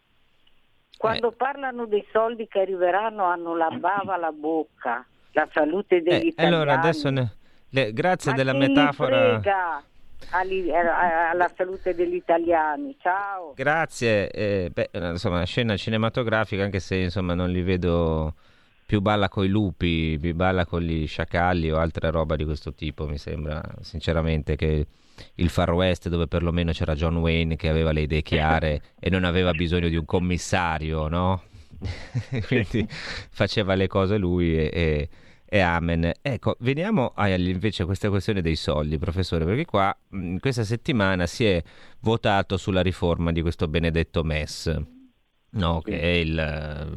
Quando 0.97 1.33
eh. 1.33 1.35
parlano 1.35 1.87
dei 1.87 2.07
soldi 2.12 2.47
che 2.47 2.61
arriveranno 2.61 3.25
hanno 3.25 3.57
la 3.57 3.71
bava 3.71 4.14
alla 4.14 4.31
bocca, 4.31 5.05
la 5.33 5.49
salute 5.53 6.01
degli 6.01 6.27
eh, 6.27 6.29
italiani. 6.29 6.55
Allora 6.55 6.75
adesso 6.75 7.11
ne... 7.11 7.38
Le... 7.71 7.93
grazie 7.93 8.31
Ma 8.31 8.37
della 8.37 8.53
metafora. 8.53 9.40
Frega? 9.40 9.83
Alla 10.30 11.50
salute 11.56 11.94
degli 11.94 12.14
italiani. 12.14 12.96
Ciao. 13.00 13.52
Grazie. 13.54 14.30
Eh, 14.30 14.70
beh, 14.72 14.90
insomma, 14.92 15.44
scena 15.44 15.76
cinematografica, 15.76 16.62
anche 16.62 16.80
se 16.80 16.96
insomma, 16.96 17.34
non 17.34 17.50
li 17.50 17.62
vedo 17.62 18.34
più 18.87 19.00
balla 19.00 19.28
con 19.28 19.44
i 19.44 19.48
lupi, 19.48 20.18
più 20.20 20.34
balla 20.34 20.66
con 20.66 20.82
gli 20.82 21.06
sciacalli 21.06 21.70
o 21.70 21.78
altre 21.78 22.10
roba 22.10 22.37
di 22.37 22.44
questo 22.44 22.74
tipo. 22.74 23.06
Mi 23.06 23.18
sembra 23.18 23.62
sinceramente 23.80 24.56
che 24.56 24.87
il 25.37 25.48
Far 25.48 25.72
West, 25.72 26.08
dove 26.08 26.26
perlomeno 26.26 26.72
c'era 26.72 26.94
John 26.94 27.16
Wayne 27.16 27.56
che 27.56 27.68
aveva 27.68 27.92
le 27.92 28.02
idee 28.02 28.22
chiare 28.22 28.82
e 29.00 29.10
non 29.10 29.24
aveva 29.24 29.52
bisogno 29.52 29.88
di 29.88 29.96
un 29.96 30.04
commissario, 30.04 31.08
no? 31.08 31.42
Quindi 32.46 32.87
faceva 32.88 33.74
le 33.74 33.87
cose 33.87 34.16
lui 34.16 34.56
e, 34.56 34.70
e 34.72 35.08
e 35.55 35.61
amen. 35.61 36.11
Ecco, 36.21 36.57
veniamo 36.59 37.14
invece 37.27 37.85
a 37.85 37.87
questa 37.87 38.09
questione 38.09 38.43
dei 38.43 38.57
soldi, 38.57 38.99
professore, 38.99 39.45
perché 39.45 39.64
qua 39.64 39.97
in 40.11 40.40
questa 40.40 40.64
settimana 40.64 41.29
si 41.29 41.45
è 41.45 41.62
votato 42.01 42.57
sulla 42.57 42.83
riforma 42.83 43.31
di 43.31 43.40
questo 43.40 43.69
benedetto 43.69 44.25
MES, 44.25 44.77
no? 45.51 45.81
che 45.81 46.01
è 46.01 46.07
il 46.07 46.37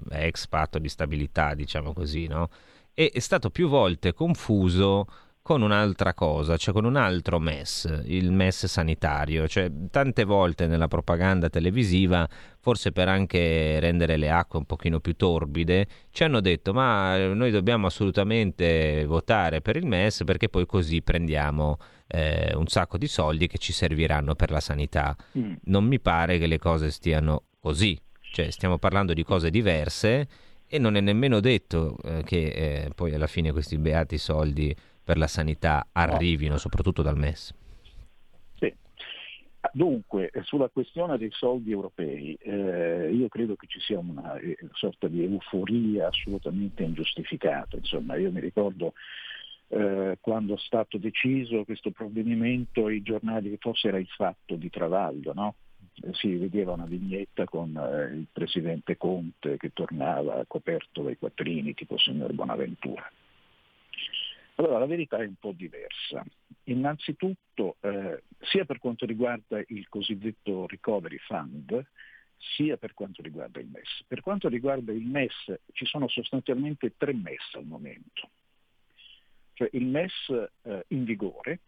eh, 0.10 0.26
ex 0.26 0.48
patto 0.48 0.80
di 0.80 0.90
stabilità, 0.90 1.54
diciamo 1.54 1.94
così, 1.94 2.26
no? 2.26 2.50
e 2.96 3.12
è 3.14 3.20
stato 3.20 3.52
più 3.52 3.68
volte 3.68 4.16
confuso 4.16 5.06
con 5.48 5.62
un'altra 5.62 6.14
cosa, 6.14 6.58
cioè 6.58 6.74
con 6.74 6.84
un 6.84 6.98
altro 6.98 7.40
MES, 7.40 8.02
il 8.08 8.34
MES 8.34 8.66
sanitario. 8.66 9.48
Cioè, 9.48 9.72
tante 9.90 10.26
volte 10.26 10.68
nella 10.68 10.90
propaganda 10.90 11.48
televisiva, 11.48 12.28
forse 12.60 12.92
per 12.92 13.08
anche 13.08 13.80
rendere 13.80 14.18
le 14.18 14.30
acque 14.30 14.60
un 14.60 14.66
pochino 14.66 15.00
più 15.00 15.16
torbide, 15.16 15.88
ci 16.12 16.26
hanno 16.26 16.42
detto 16.42 16.74
ma 16.74 17.16
noi 17.28 17.50
dobbiamo 17.50 17.88
assolutamente 17.88 19.06
votare 19.08 19.62
per 19.62 19.78
il 19.78 19.86
MES 19.86 20.24
perché 20.26 20.50
poi 20.50 20.66
così 20.66 21.02
prendiamo 21.02 21.78
eh, 22.08 22.54
un 22.54 22.68
sacco 22.68 22.98
di 22.98 23.08
soldi 23.08 23.48
che 23.48 23.58
ci 23.58 23.72
serviranno 23.72 24.36
per 24.36 24.52
la 24.52 24.60
sanità. 24.60 25.16
Mm. 25.38 25.54
Non 25.68 25.86
mi 25.86 26.02
pare 26.02 26.40
che 26.40 26.48
le 26.48 26.60
cose 26.60 26.92
stiano 26.92 27.44
così, 27.62 27.98
cioè 28.34 28.52
stiamo 28.52 28.80
parlando 28.80 29.14
di 29.14 29.24
cose 29.24 29.50
diverse 29.50 30.28
e 30.68 30.78
non 30.78 30.98
è 30.98 31.00
nemmeno 31.00 31.40
detto 31.40 31.96
eh, 32.04 32.24
che 32.26 32.48
eh, 32.48 32.90
poi 32.94 33.14
alla 33.14 33.28
fine 33.28 33.54
questi 33.54 33.78
beati 33.78 34.18
soldi 34.18 34.76
per 35.08 35.18
la 35.18 35.28
sanità 35.28 35.88
arrivino 35.94 36.58
soprattutto 36.58 37.02
dal 37.02 37.18
MES? 37.18 37.56
Sì. 38.56 38.76
Dunque, 39.72 40.32
sulla 40.44 40.68
questione 40.68 41.18
dei 41.18 41.32
soldi 41.32 41.72
europei, 41.72 42.34
eh, 42.34 43.10
io 43.14 43.30
credo 43.30 43.56
che 43.56 43.68
ci 43.68 43.80
sia 43.80 43.98
una 44.00 44.36
eh, 44.36 44.58
sorta 44.74 45.08
di 45.08 45.24
euforia 45.24 46.08
assolutamente 46.08 46.84
ingiustificata. 46.84 47.78
Insomma, 47.78 48.18
io 48.18 48.34
mi 48.34 48.42
ricordo 48.42 48.96
eh, 49.70 50.18
quando 50.20 50.56
è 50.56 50.58
stato 50.58 50.98
deciso 50.98 51.64
questo 51.64 51.92
provvedimento, 51.92 52.90
i 52.90 53.02
giornali, 53.02 53.56
forse 53.62 53.88
era 53.88 54.00
il 54.00 54.08
fatto 54.08 54.56
di 54.56 54.70
Travaglio, 54.70 55.32
no? 55.34 55.56
Eh, 56.02 56.14
si 56.16 56.36
vedeva 56.36 56.74
una 56.74 56.86
vignetta 56.86 57.46
con 57.46 57.78
eh, 57.78 58.14
il 58.14 58.28
presidente 58.30 58.98
Conte 58.98 59.56
che 59.56 59.72
tornava 59.72 60.44
coperto 60.46 61.02
dai 61.04 61.18
quattrini 61.18 61.74
tipo 61.76 61.98
signor 61.98 62.34
Bonaventura. 62.34 63.10
Allora, 64.60 64.80
la 64.80 64.88
verità 64.88 65.18
è 65.18 65.26
un 65.26 65.36
po' 65.40 65.52
diversa. 65.52 66.26
Innanzitutto, 66.64 67.78
eh, 67.82 68.24
sia 68.40 68.66
per 68.66 68.80
quanto 68.80 69.06
riguarda 69.06 69.62
il 69.68 69.88
cosiddetto 69.88 70.66
Recovery 70.66 71.18
Fund, 71.18 71.86
sia 72.56 72.76
per 72.78 72.96
quanto 72.96 73.22
riguarda 73.22 73.60
il 73.60 73.68
MES. 73.68 74.04
Per 74.08 74.22
quanto 74.22 74.48
riguarda 74.48 74.92
il 74.92 75.06
MES, 75.06 75.60
ci 75.74 75.86
sono 75.86 76.08
sostanzialmente 76.08 76.94
tre 76.98 77.14
MES 77.14 77.54
al 77.54 77.66
momento. 77.66 78.30
Cioè 79.54 79.70
il 79.74 79.86
MES 79.86 80.50
eh, 80.64 80.86
in 80.88 81.04
vigore, 81.04 81.60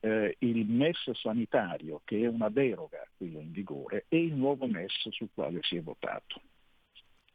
eh, 0.00 0.36
il 0.38 0.66
MES 0.66 1.10
sanitario, 1.12 2.00
che 2.04 2.20
è 2.20 2.26
una 2.28 2.48
deroga 2.48 2.98
a 3.02 3.08
quello 3.14 3.40
in 3.40 3.52
vigore, 3.52 4.06
e 4.08 4.22
il 4.22 4.34
nuovo 4.34 4.66
MES 4.66 5.10
sul 5.10 5.28
quale 5.34 5.58
si 5.62 5.76
è 5.76 5.82
votato. 5.82 6.40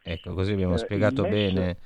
Ecco, 0.02 0.34
così 0.34 0.54
abbiamo 0.54 0.74
eh, 0.74 0.80
spiegato 0.80 1.22
MES, 1.22 1.32
bene 1.32 1.78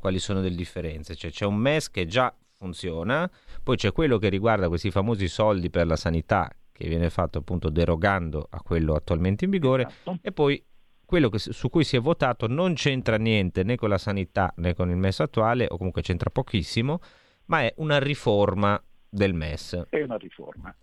quali 0.00 0.18
sono 0.18 0.40
le 0.40 0.50
differenze. 0.50 1.14
Cioè 1.14 1.30
c'è 1.30 1.44
un 1.44 1.56
MES 1.56 1.90
che 1.90 2.06
già 2.06 2.34
funziona, 2.56 3.30
poi 3.62 3.76
c'è 3.76 3.92
quello 3.92 4.18
che 4.18 4.28
riguarda 4.28 4.68
questi 4.68 4.90
famosi 4.90 5.28
soldi 5.28 5.70
per 5.70 5.86
la 5.86 5.96
sanità 5.96 6.50
che 6.72 6.88
viene 6.88 7.10
fatto 7.10 7.38
appunto 7.38 7.68
derogando 7.68 8.46
a 8.50 8.60
quello 8.62 8.94
attualmente 8.94 9.44
in 9.44 9.50
vigore 9.50 9.82
esatto. 9.82 10.18
e 10.22 10.32
poi 10.32 10.64
quello 11.04 11.28
che, 11.28 11.38
su 11.38 11.68
cui 11.68 11.84
si 11.84 11.96
è 11.96 12.00
votato 12.00 12.46
non 12.46 12.74
c'entra 12.74 13.16
niente 13.16 13.64
né 13.64 13.76
con 13.76 13.88
la 13.88 13.98
sanità 13.98 14.52
né 14.56 14.74
con 14.74 14.88
il 14.90 14.96
MES 14.96 15.20
attuale 15.20 15.66
o 15.68 15.76
comunque 15.76 16.02
c'entra 16.02 16.30
pochissimo, 16.30 17.00
ma 17.46 17.62
è 17.62 17.74
una 17.78 17.98
riforma 17.98 18.82
del 19.08 19.34
MES. 19.34 19.86
È 19.90 20.00
una 20.02 20.16
riforma. 20.16 20.74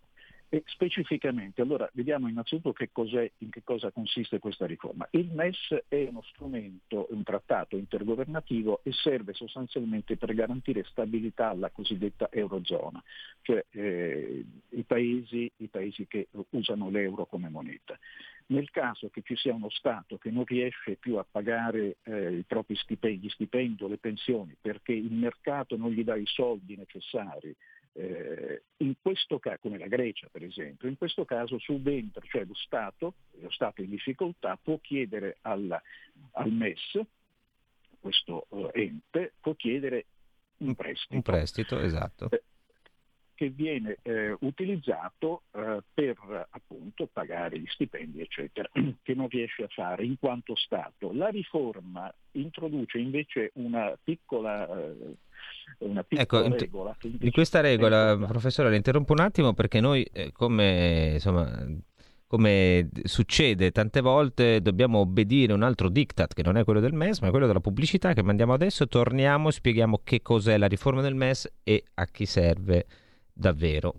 E 0.49 0.63
specificamente, 0.67 1.61
allora 1.61 1.89
vediamo 1.91 2.29
innanzitutto 2.29 2.71
che 2.71 2.89
in 3.39 3.49
che 3.49 3.63
cosa 3.65 3.91
consiste 3.91 4.39
questa 4.39 4.65
riforma. 4.65 5.05
Il 5.11 5.29
MES 5.33 5.75
è 5.89 6.07
uno 6.07 6.21
strumento, 6.21 7.07
un 7.09 7.21
trattato 7.23 7.75
intergovernativo 7.75 8.79
e 8.83 8.93
serve 8.93 9.33
sostanzialmente 9.33 10.15
per 10.15 10.33
garantire 10.33 10.85
stabilità 10.85 11.49
alla 11.49 11.69
cosiddetta 11.69 12.29
Eurozona, 12.31 13.03
cioè 13.41 13.65
eh, 13.71 14.45
i, 14.69 14.83
paesi, 14.83 15.51
i 15.57 15.67
paesi 15.67 16.07
che 16.07 16.29
usano 16.51 16.89
l'euro 16.89 17.25
come 17.25 17.49
moneta. 17.49 17.99
Nel 18.49 18.71
caso 18.71 19.09
che 19.09 19.23
ci 19.25 19.35
sia 19.35 19.53
uno 19.53 19.69
Stato 19.69 20.17
che 20.17 20.31
non 20.31 20.45
riesce 20.45 20.95
più 20.95 21.17
a 21.17 21.25
pagare 21.29 21.97
eh, 22.03 22.37
i 22.37 22.43
propri 22.47 22.77
stipendi, 22.77 23.29
stipendi 23.29 23.83
o 23.83 23.89
le 23.89 23.97
pensioni 23.97 24.55
perché 24.59 24.93
il 24.93 25.11
mercato 25.11 25.75
non 25.75 25.91
gli 25.91 26.05
dà 26.05 26.15
i 26.15 26.25
soldi 26.25 26.77
necessari 26.77 27.53
eh, 27.97 28.61
in 28.77 28.93
questo 29.01 29.39
caso, 29.39 29.57
come 29.61 29.79
la 29.79 29.87
Grecia 29.87 30.27
per 30.31 30.43
esempio, 30.43 30.87
in 30.87 30.97
questo 30.97 31.25
caso 31.25 31.57
subentra, 31.57 32.23
cioè 32.29 32.45
lo 32.45 32.53
Stato, 32.53 33.15
lo 33.41 33.49
Stato 33.49 33.81
in 33.81 33.89
difficoltà 33.89 34.57
può 34.61 34.79
chiedere 34.79 35.37
alla, 35.41 35.81
al 36.33 36.51
MES, 36.51 36.99
questo 37.99 38.45
uh, 38.49 38.69
ente, 38.71 39.33
può 39.41 39.55
chiedere 39.55 40.05
un 40.57 40.75
prestito. 40.75 41.15
Un 41.15 41.21
prestito, 41.23 41.79
esatto. 41.79 42.29
Eh, 42.29 42.43
che 43.33 43.49
viene 43.49 43.97
eh, 44.03 44.35
utilizzato 44.41 45.43
eh, 45.51 45.81
per 45.91 46.47
appunto 46.51 47.07
pagare 47.11 47.59
gli 47.59 47.67
stipendi, 47.67 48.21
eccetera, 48.21 48.69
che 49.01 49.13
non 49.15 49.27
riesce 49.27 49.63
a 49.63 49.67
fare 49.69 50.05
in 50.05 50.19
quanto 50.19 50.55
Stato. 50.55 51.11
La 51.13 51.29
riforma 51.29 52.13
introduce 52.31 52.99
invece 52.99 53.51
una 53.55 53.97
piccola 54.03 54.67
eh, 54.67 55.15
una 55.79 56.03
piccola 56.03 56.45
ecco, 56.45 56.57
regola. 56.57 56.97
Di 57.01 57.31
questa 57.31 57.59
regola, 57.59 58.17
professore, 58.17 58.69
le 58.69 58.77
interrompo 58.77 59.13
un 59.13 59.19
attimo 59.19 59.53
perché 59.53 59.79
noi, 59.79 60.03
eh, 60.11 60.31
come, 60.31 61.11
insomma, 61.13 61.65
come 62.25 62.89
succede 63.03 63.71
tante 63.71 64.01
volte, 64.01 64.61
dobbiamo 64.61 64.99
obbedire 64.99 65.51
a 65.51 65.55
un 65.55 65.63
altro 65.63 65.89
diktat 65.89 66.33
che 66.33 66.43
non 66.43 66.57
è 66.57 66.63
quello 66.63 66.79
del 66.79 66.93
MES, 66.93 67.19
ma 67.19 67.27
è 67.27 67.31
quello 67.31 67.47
della 67.47 67.59
pubblicità 67.59 68.13
che 68.13 68.23
mandiamo 68.23 68.53
adesso. 68.53 68.87
Torniamo, 68.87 69.51
spieghiamo 69.51 70.01
che 70.03 70.21
cos'è 70.21 70.57
la 70.57 70.67
riforma 70.67 71.01
del 71.01 71.15
MES 71.15 71.47
e 71.63 71.83
a 71.93 72.05
chi 72.05 72.25
serve 72.25 72.85
davvero. 73.31 73.93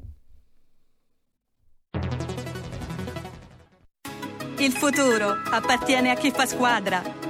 Il 4.58 4.72
futuro 4.72 5.28
appartiene 5.50 6.10
a 6.10 6.14
chi 6.14 6.32
fa 6.32 6.44
squadra. 6.44 7.17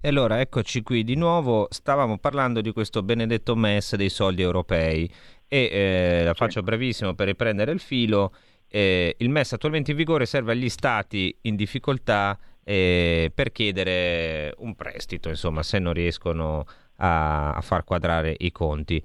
E 0.00 0.06
allora 0.06 0.38
eccoci 0.38 0.84
qui 0.84 1.02
di 1.02 1.16
nuovo, 1.16 1.66
stavamo 1.68 2.18
parlando 2.18 2.60
di 2.60 2.70
questo 2.70 3.02
benedetto 3.02 3.56
MES 3.56 3.96
dei 3.96 4.10
soldi 4.10 4.42
europei 4.42 5.10
e 5.48 5.68
eh, 5.72 6.22
la 6.22 6.34
faccio 6.34 6.62
brevissimo 6.62 7.14
per 7.14 7.26
riprendere 7.26 7.72
il 7.72 7.80
filo. 7.80 8.32
Eh, 8.68 9.16
il 9.18 9.28
MES 9.28 9.54
attualmente 9.54 9.90
in 9.90 9.96
vigore 9.96 10.24
serve 10.24 10.52
agli 10.52 10.68
stati 10.68 11.36
in 11.42 11.56
difficoltà 11.56 12.38
eh, 12.62 13.32
per 13.34 13.50
chiedere 13.50 14.54
un 14.58 14.76
prestito, 14.76 15.30
insomma, 15.30 15.64
se 15.64 15.80
non 15.80 15.94
riescono 15.94 16.64
a, 16.98 17.54
a 17.54 17.60
far 17.60 17.82
quadrare 17.82 18.36
i 18.38 18.52
conti. 18.52 19.02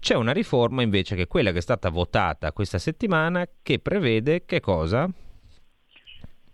C'è 0.00 0.16
una 0.16 0.32
riforma 0.32 0.82
invece 0.82 1.14
che 1.14 1.22
è 1.22 1.28
quella 1.28 1.52
che 1.52 1.58
è 1.58 1.62
stata 1.62 1.90
votata 1.90 2.50
questa 2.50 2.78
settimana 2.78 3.46
che 3.62 3.78
prevede 3.78 4.44
che 4.44 4.58
cosa? 4.58 5.08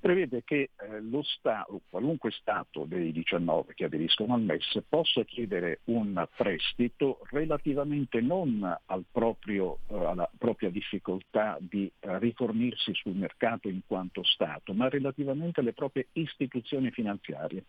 Prevede 0.00 0.42
che 0.42 0.70
eh, 0.74 1.00
lo 1.00 1.22
Stato, 1.22 1.82
qualunque 1.90 2.30
Stato 2.30 2.84
dei 2.86 3.12
19 3.12 3.74
che 3.74 3.84
aderiscono 3.84 4.34
al 4.34 4.40
MES, 4.40 4.82
possa 4.88 5.22
chiedere 5.24 5.80
un 5.84 6.26
prestito 6.34 7.20
relativamente 7.30 8.20
non 8.20 8.64
al 8.86 9.04
proprio, 9.10 9.78
eh, 9.88 9.94
alla 9.94 10.28
propria 10.36 10.70
difficoltà 10.70 11.58
di 11.60 11.90
eh, 12.00 12.18
rifornirsi 12.18 12.94
sul 12.94 13.14
mercato 13.14 13.68
in 13.68 13.80
quanto 13.86 14.24
Stato, 14.24 14.72
ma 14.72 14.88
relativamente 14.88 15.60
alle 15.60 15.74
proprie 15.74 16.08
istituzioni 16.12 16.90
finanziarie, 16.90 17.64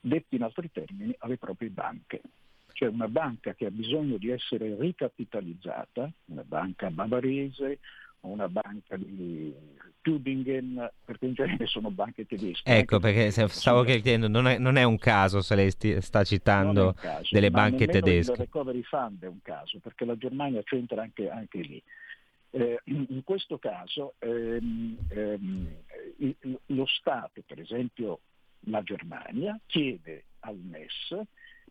detti 0.00 0.36
in 0.36 0.42
altri 0.44 0.70
termini 0.70 1.14
alle 1.18 1.36
proprie 1.36 1.68
banche. 1.68 2.20
Cioè 2.72 2.88
una 2.88 3.08
banca 3.08 3.52
che 3.54 3.66
ha 3.66 3.70
bisogno 3.70 4.16
di 4.16 4.30
essere 4.30 4.74
ricapitalizzata, 4.78 6.10
una 6.26 6.44
banca 6.44 6.90
bavarese, 6.90 7.78
una 8.20 8.48
banca 8.48 8.96
di 8.96 9.54
Tübingen, 10.02 10.90
perché 11.04 11.26
in 11.26 11.34
genere 11.34 11.66
sono 11.66 11.90
banche 11.90 12.26
tedesche. 12.26 12.70
Ecco, 12.70 12.98
perché 12.98 13.30
stavo 13.30 13.82
chiedendo, 13.82 14.28
non 14.28 14.46
è, 14.46 14.58
non 14.58 14.76
è, 14.76 14.82
un 14.82 14.98
caso 14.98 15.40
se 15.40 15.54
lei 15.54 15.70
sti, 15.70 16.00
sta 16.00 16.24
citando 16.24 16.94
caso, 16.94 17.28
delle 17.30 17.50
banche 17.50 17.86
tedesche. 17.86 18.32
Il 18.32 18.38
recovery 18.38 18.82
fund 18.82 19.22
è 19.22 19.26
un 19.26 19.42
caso, 19.42 19.78
perché 19.78 20.04
la 20.04 20.16
Germania 20.16 20.62
c'entra 20.62 21.02
anche, 21.02 21.30
anche 21.30 21.58
lì. 21.60 21.82
Eh, 22.52 22.80
in 22.84 23.22
questo 23.22 23.58
caso 23.58 24.14
ehm, 24.18 24.96
ehm, 25.08 25.68
lo 26.66 26.86
Stato, 26.86 27.42
per 27.46 27.60
esempio 27.60 28.20
la 28.64 28.82
Germania, 28.82 29.58
chiede 29.66 30.24
al 30.40 30.56
MES, 30.56 31.16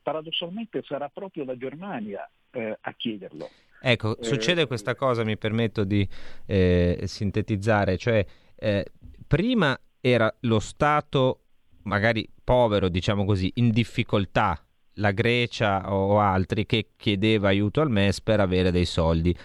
paradossalmente 0.02 0.82
sarà 0.84 1.10
proprio 1.10 1.44
la 1.44 1.58
Germania 1.58 2.30
eh, 2.52 2.78
a 2.80 2.94
chiederlo 2.94 3.50
Ecco, 3.82 4.18
eh, 4.18 4.24
succede 4.24 4.68
questa 4.68 4.96
cosa, 4.96 5.24
mi 5.24 5.38
permetto 5.38 5.84
di 5.84 6.08
eh, 6.46 7.02
sintetizzare, 7.06 7.98
cioè 7.98 8.26
eh, 8.56 8.86
prima 9.26 9.80
era 10.02 10.34
lo 10.42 10.60
Stato 10.60 11.42
magari 11.84 12.30
povero, 12.44 12.90
diciamo 12.90 13.26
così, 13.26 13.52
in 13.56 13.72
difficoltà, 13.72 14.62
la 14.96 15.12
Grecia 15.12 15.94
o 15.94 16.20
altri 16.20 16.66
che 16.66 16.90
chiedeva 16.96 17.48
aiuto 17.48 17.82
al 17.82 17.90
MES 17.90 18.22
per 18.22 18.40
avere 18.40 18.72
dei 18.72 18.86
soldi. 18.86 19.36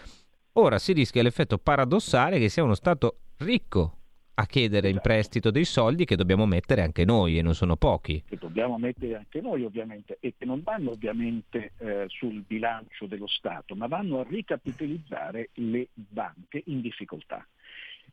Ora 0.54 0.78
si 0.78 0.92
rischia 0.92 1.22
l'effetto 1.22 1.58
paradossale 1.58 2.38
che 2.38 2.48
sia 2.48 2.62
uno 2.62 2.74
Stato 2.74 3.18
ricco 3.38 3.98
a 4.34 4.46
chiedere 4.46 4.88
in 4.88 4.98
prestito 5.00 5.50
dei 5.50 5.64
soldi 5.64 6.04
che 6.04 6.16
dobbiamo 6.16 6.46
mettere 6.46 6.82
anche 6.82 7.04
noi 7.04 7.38
e 7.38 7.42
non 7.42 7.54
sono 7.54 7.76
pochi. 7.76 8.22
Che 8.26 8.36
dobbiamo 8.36 8.78
mettere 8.78 9.16
anche 9.16 9.40
noi 9.40 9.64
ovviamente 9.64 10.16
e 10.20 10.34
che 10.36 10.44
non 10.44 10.62
vanno 10.62 10.90
ovviamente 10.90 11.72
eh, 11.78 12.04
sul 12.08 12.42
bilancio 12.46 13.06
dello 13.06 13.28
Stato, 13.28 13.74
ma 13.74 13.86
vanno 13.86 14.20
a 14.20 14.26
ricapitalizzare 14.28 15.50
le 15.54 15.88
banche 15.94 16.62
in 16.66 16.80
difficoltà 16.80 17.46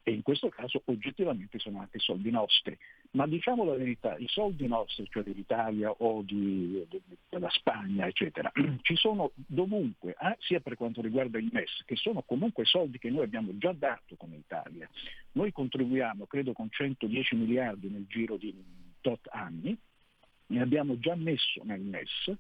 e 0.04 0.12
in 0.12 0.24
questo 0.24 0.50
caso 0.50 0.82
oggettivamente 0.86 1.60
sono 1.60 1.80
anche 1.80 2.00
soldi 2.00 2.32
nostri. 2.32 2.78
Ma 3.12 3.28
diciamo 3.28 3.64
la 3.64 3.76
verità, 3.76 4.18
i 4.18 4.28
soldi 4.28 4.68
nostri, 4.68 5.08
cioè 5.10 5.24
dell'Italia 5.24 5.92
o 5.92 6.22
di, 6.24 6.84
de, 6.90 7.02
della 7.30 7.50
Spagna, 7.50 8.08
eccetera, 8.08 8.52
ci 8.82 8.96
sono 8.96 9.32
dovunque, 9.36 10.16
eh, 10.20 10.36
sia 10.40 10.60
per 10.60 10.76
quanto 10.76 11.02
riguarda 11.02 11.38
il 11.38 11.50
MES, 11.52 11.84
che 11.86 11.96
sono 11.96 12.24
comunque 12.24 12.66
soldi 12.66 12.98
che 12.98 13.10
noi 13.10 13.24
abbiamo 13.24 13.56
già 13.58 13.74
dato 13.74 14.16
come 14.16 14.38
Italia. 14.38 14.90
Noi 15.34 15.52
contribuiamo, 15.52 16.26
credo, 16.26 16.54
con 16.54 16.70
110 16.70 17.36
miliardi 17.36 17.90
nel 17.90 18.06
giro 18.08 18.38
di 18.38 18.54
tot 19.02 19.28
anni, 19.32 19.78
ne 20.48 20.62
abbiamo 20.62 20.98
già 21.00 21.16
messo 21.16 21.62
nel 21.64 21.82
MES, 21.82 22.34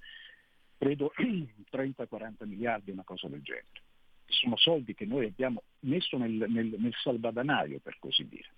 credo 0.77 1.13
30-40 1.71 2.47
miliardi, 2.47 2.91
una 2.91 3.03
cosa 3.03 3.27
del 3.27 3.41
genere 3.41 3.89
sono 4.31 4.57
soldi 4.57 4.93
che 4.93 5.05
noi 5.05 5.25
abbiamo 5.25 5.63
messo 5.81 6.17
nel, 6.17 6.45
nel, 6.49 6.75
nel 6.77 6.93
salvadanaio, 7.01 7.79
per 7.79 7.97
così 7.99 8.27
dire. 8.27 8.49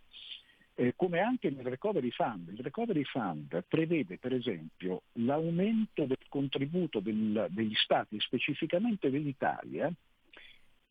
Eh, 0.75 0.93
come 0.95 1.19
anche 1.19 1.51
nel 1.51 1.65
Recovery 1.65 2.09
Fund. 2.09 2.49
Il 2.49 2.63
Recovery 2.63 3.03
Fund 3.03 3.63
prevede 3.67 4.17
per 4.17 4.33
esempio 4.33 5.03
l'aumento 5.13 6.05
del 6.05 6.17
contributo 6.29 6.99
del, 6.99 7.47
degli 7.51 7.75
Stati, 7.75 8.19
specificamente 8.19 9.12
dell'Italia, 9.12 9.91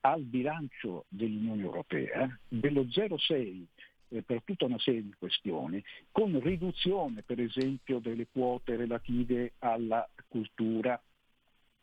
al 0.05 0.23
bilancio 0.23 1.05
dell'Unione 1.09 1.62
Europea 1.62 2.38
dello 2.49 2.83
0,6 2.83 3.64
eh, 4.09 4.23
per 4.23 4.42
tutta 4.45 4.66
una 4.66 4.79
serie 4.79 5.03
di 5.03 5.14
questioni, 5.18 5.83
con 6.11 6.38
riduzione 6.40 7.23
per 7.23 7.40
esempio 7.40 7.99
delle 7.99 8.27
quote 8.31 8.77
relative 8.77 9.55
alla 9.59 10.09
cultura, 10.29 11.01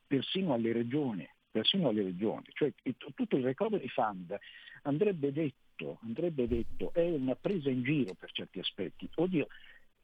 persino 0.07 0.53
alle 0.53 0.71
regioni 0.71 1.27
persino 1.51 1.89
alle 1.89 2.03
regioni. 2.03 2.45
Cioè 2.53 2.71
tutto 2.97 3.35
il 3.35 3.43
recovery 3.43 3.87
fund 3.87 4.37
andrebbe 4.83 5.31
detto, 5.31 5.99
andrebbe 6.03 6.47
detto, 6.47 6.91
è 6.93 7.09
una 7.09 7.35
presa 7.35 7.69
in 7.69 7.83
giro 7.83 8.13
per 8.13 8.31
certi 8.31 8.59
aspetti. 8.59 9.09
Oddio, 9.15 9.47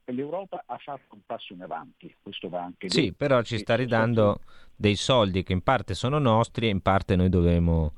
l'Europa 0.06 0.64
ha 0.66 0.78
fatto 0.78 1.16
un 1.16 1.22
passo 1.26 1.54
in 1.54 1.62
avanti, 1.62 2.14
questo 2.22 2.50
va 2.50 2.64
anche 2.64 2.90
Sì, 2.90 3.02
detto. 3.06 3.16
però 3.18 3.42
ci 3.42 3.58
sta 3.58 3.76
ridando 3.76 4.42
dei 4.76 4.96
soldi 4.96 5.44
che 5.44 5.54
in 5.54 5.62
parte 5.62 5.94
sono 5.94 6.20
nostri 6.20 6.68
e 6.68 6.72
in 6.72 6.82
parte 6.82 7.16
noi 7.16 7.30
dovremo 7.30 7.94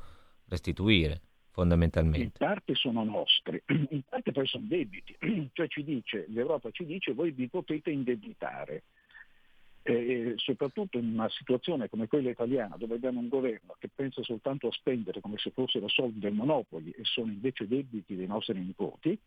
restituire 0.48 1.22
fondamentalmente. 1.52 2.24
In 2.24 2.32
parte 2.32 2.76
sono 2.76 3.04
nostri, 3.04 3.62
in 3.90 4.04
parte 4.08 4.32
poi 4.32 4.48
sono 4.48 4.66
debiti, 4.68 5.16
cioè 5.54 5.68
ci 5.68 5.84
dice, 5.84 6.26
l'Europa 6.30 6.70
ci 6.72 6.86
dice 6.86 7.14
voi 7.14 7.32
vi 7.32 7.48
potete 7.48 7.90
indebitare 7.92 8.84
e 9.94 10.34
soprattutto 10.36 10.98
in 10.98 11.14
una 11.14 11.30
situazione 11.30 11.88
come 11.88 12.08
quella 12.08 12.30
italiana 12.30 12.76
dove 12.76 12.96
abbiamo 12.96 13.22
un 13.22 13.30
governo 13.30 13.76
che 13.80 13.90
pensa 13.94 14.22
soltanto 14.22 14.68
a 14.68 14.72
spendere 14.72 15.22
come 15.22 15.38
se 15.38 15.52
fossero 15.52 15.88
soldi 15.88 16.20
del 16.20 16.34
Monopoli 16.34 16.92
e 16.92 17.04
sono 17.04 17.32
invece 17.32 17.68
debiti 17.68 18.16
dei 18.16 18.28
nostri 18.28 18.60
nipoti 18.60 19.18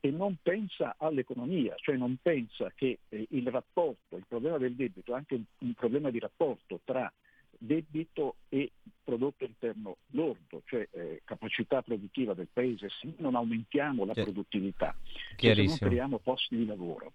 e 0.00 0.10
non 0.10 0.36
pensa 0.42 0.96
all'economia, 0.98 1.74
cioè 1.76 1.96
non 1.96 2.16
pensa 2.20 2.70
che 2.74 2.98
eh, 3.08 3.26
il 3.30 3.46
rapporto, 3.48 4.16
il 4.16 4.24
problema 4.26 4.58
del 4.58 4.74
debito 4.74 5.12
è 5.12 5.16
anche 5.16 5.34
un, 5.34 5.44
un 5.58 5.74
problema 5.74 6.10
di 6.10 6.18
rapporto 6.18 6.80
tra 6.84 7.10
debito 7.56 8.36
e 8.48 8.72
prodotto 9.02 9.44
interno 9.44 9.96
lordo, 10.10 10.62
cioè 10.66 10.86
eh, 10.92 11.22
capacità 11.24 11.82
produttiva 11.82 12.34
del 12.34 12.48
paese, 12.52 12.88
se 12.88 13.14
non 13.18 13.34
aumentiamo 13.34 14.04
la 14.04 14.12
produttività, 14.12 14.94
se 15.36 15.54
non 15.54 15.76
creiamo 15.76 16.18
posti 16.18 16.56
di 16.56 16.66
lavoro 16.66 17.12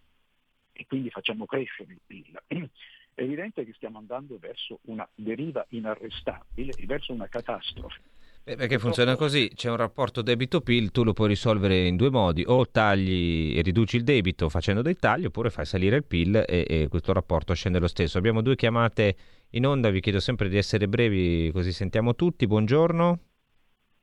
e 0.79 0.85
quindi 0.87 1.09
facciamo 1.09 1.45
crescere 1.45 1.91
il 1.91 1.99
PIL. 2.05 2.41
È 3.13 3.21
evidente 3.21 3.65
che 3.65 3.73
stiamo 3.75 3.97
andando 3.97 4.37
verso 4.39 4.79
una 4.83 5.07
deriva 5.13 5.65
inarrestabile 5.69 6.71
e 6.77 6.85
verso 6.85 7.11
una 7.11 7.27
catastrofe. 7.27 7.99
Beh, 8.45 8.55
perché 8.55 8.79
funziona 8.79 9.17
così, 9.17 9.51
c'è 9.53 9.69
un 9.69 9.75
rapporto 9.75 10.21
debito-PIL, 10.21 10.91
tu 10.91 11.03
lo 11.03 11.11
puoi 11.11 11.27
risolvere 11.27 11.85
in 11.85 11.97
due 11.97 12.09
modi, 12.09 12.45
o 12.47 12.65
tagli 12.69 13.57
e 13.57 13.61
riduci 13.61 13.97
il 13.97 14.05
debito 14.05 14.47
facendo 14.47 14.81
dei 14.81 14.95
tagli, 14.95 15.25
oppure 15.25 15.49
fai 15.49 15.65
salire 15.65 15.97
il 15.97 16.05
PIL 16.05 16.45
e, 16.47 16.65
e 16.65 16.87
questo 16.87 17.11
rapporto 17.11 17.53
scende 17.53 17.79
lo 17.79 17.87
stesso. 17.87 18.17
Abbiamo 18.17 18.41
due 18.41 18.55
chiamate 18.55 19.15
in 19.49 19.65
onda, 19.65 19.89
vi 19.89 19.99
chiedo 19.99 20.21
sempre 20.21 20.47
di 20.47 20.55
essere 20.55 20.87
brevi 20.87 21.51
così 21.51 21.73
sentiamo 21.73 22.15
tutti, 22.15 22.47
buongiorno. 22.47 23.19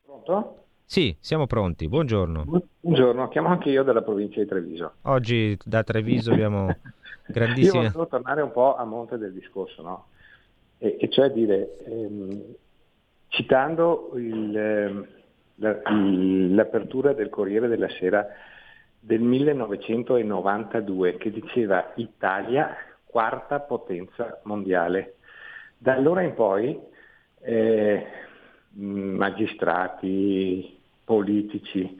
pronto? 0.02 0.65
Sì, 0.88 1.16
siamo 1.18 1.48
pronti. 1.48 1.88
Buongiorno. 1.88 2.44
Buongiorno, 2.78 3.28
chiamo 3.28 3.48
anche 3.48 3.70
io 3.70 3.82
dalla 3.82 4.02
provincia 4.02 4.40
di 4.40 4.46
Treviso. 4.46 4.92
Oggi 5.02 5.58
da 5.64 5.82
Treviso 5.82 6.32
abbiamo 6.32 6.74
grandissime... 7.26 7.82
Io 7.82 7.90
volevo 7.90 8.06
tornare 8.06 8.40
un 8.40 8.52
po' 8.52 8.76
a 8.76 8.84
monte 8.84 9.18
del 9.18 9.32
discorso, 9.32 9.82
no? 9.82 10.06
E, 10.78 10.96
e 11.00 11.10
cioè 11.10 11.30
dire, 11.30 11.76
ehm, 11.84 12.40
citando 13.26 14.12
il, 14.14 14.56
ehm, 14.56 15.06
la, 15.56 15.76
l'apertura 15.90 17.14
del 17.14 17.30
Corriere 17.30 17.66
della 17.66 17.90
Sera 17.90 18.24
del 19.00 19.22
1992 19.22 21.16
che 21.16 21.32
diceva 21.32 21.94
Italia 21.96 22.76
quarta 23.04 23.58
potenza 23.58 24.40
mondiale. 24.44 25.16
Da 25.76 25.94
allora 25.94 26.22
in 26.22 26.34
poi 26.34 26.78
eh, 27.40 28.06
magistrati, 28.76 30.75
politici, 31.06 31.96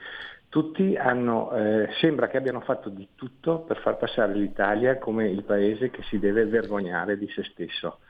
tutti 0.48 0.96
hanno, 0.96 1.52
eh, 1.52 1.88
sembra 2.00 2.28
che 2.28 2.36
abbiano 2.36 2.60
fatto 2.60 2.88
di 2.88 3.08
tutto 3.14 3.60
per 3.60 3.78
far 3.78 3.96
passare 3.96 4.34
l'Italia 4.34 4.98
come 4.98 5.28
il 5.28 5.44
paese 5.44 5.90
che 5.90 6.02
si 6.02 6.18
deve 6.18 6.44
vergognare 6.44 7.16
di 7.16 7.28
se 7.28 7.44
stesso. 7.44 8.00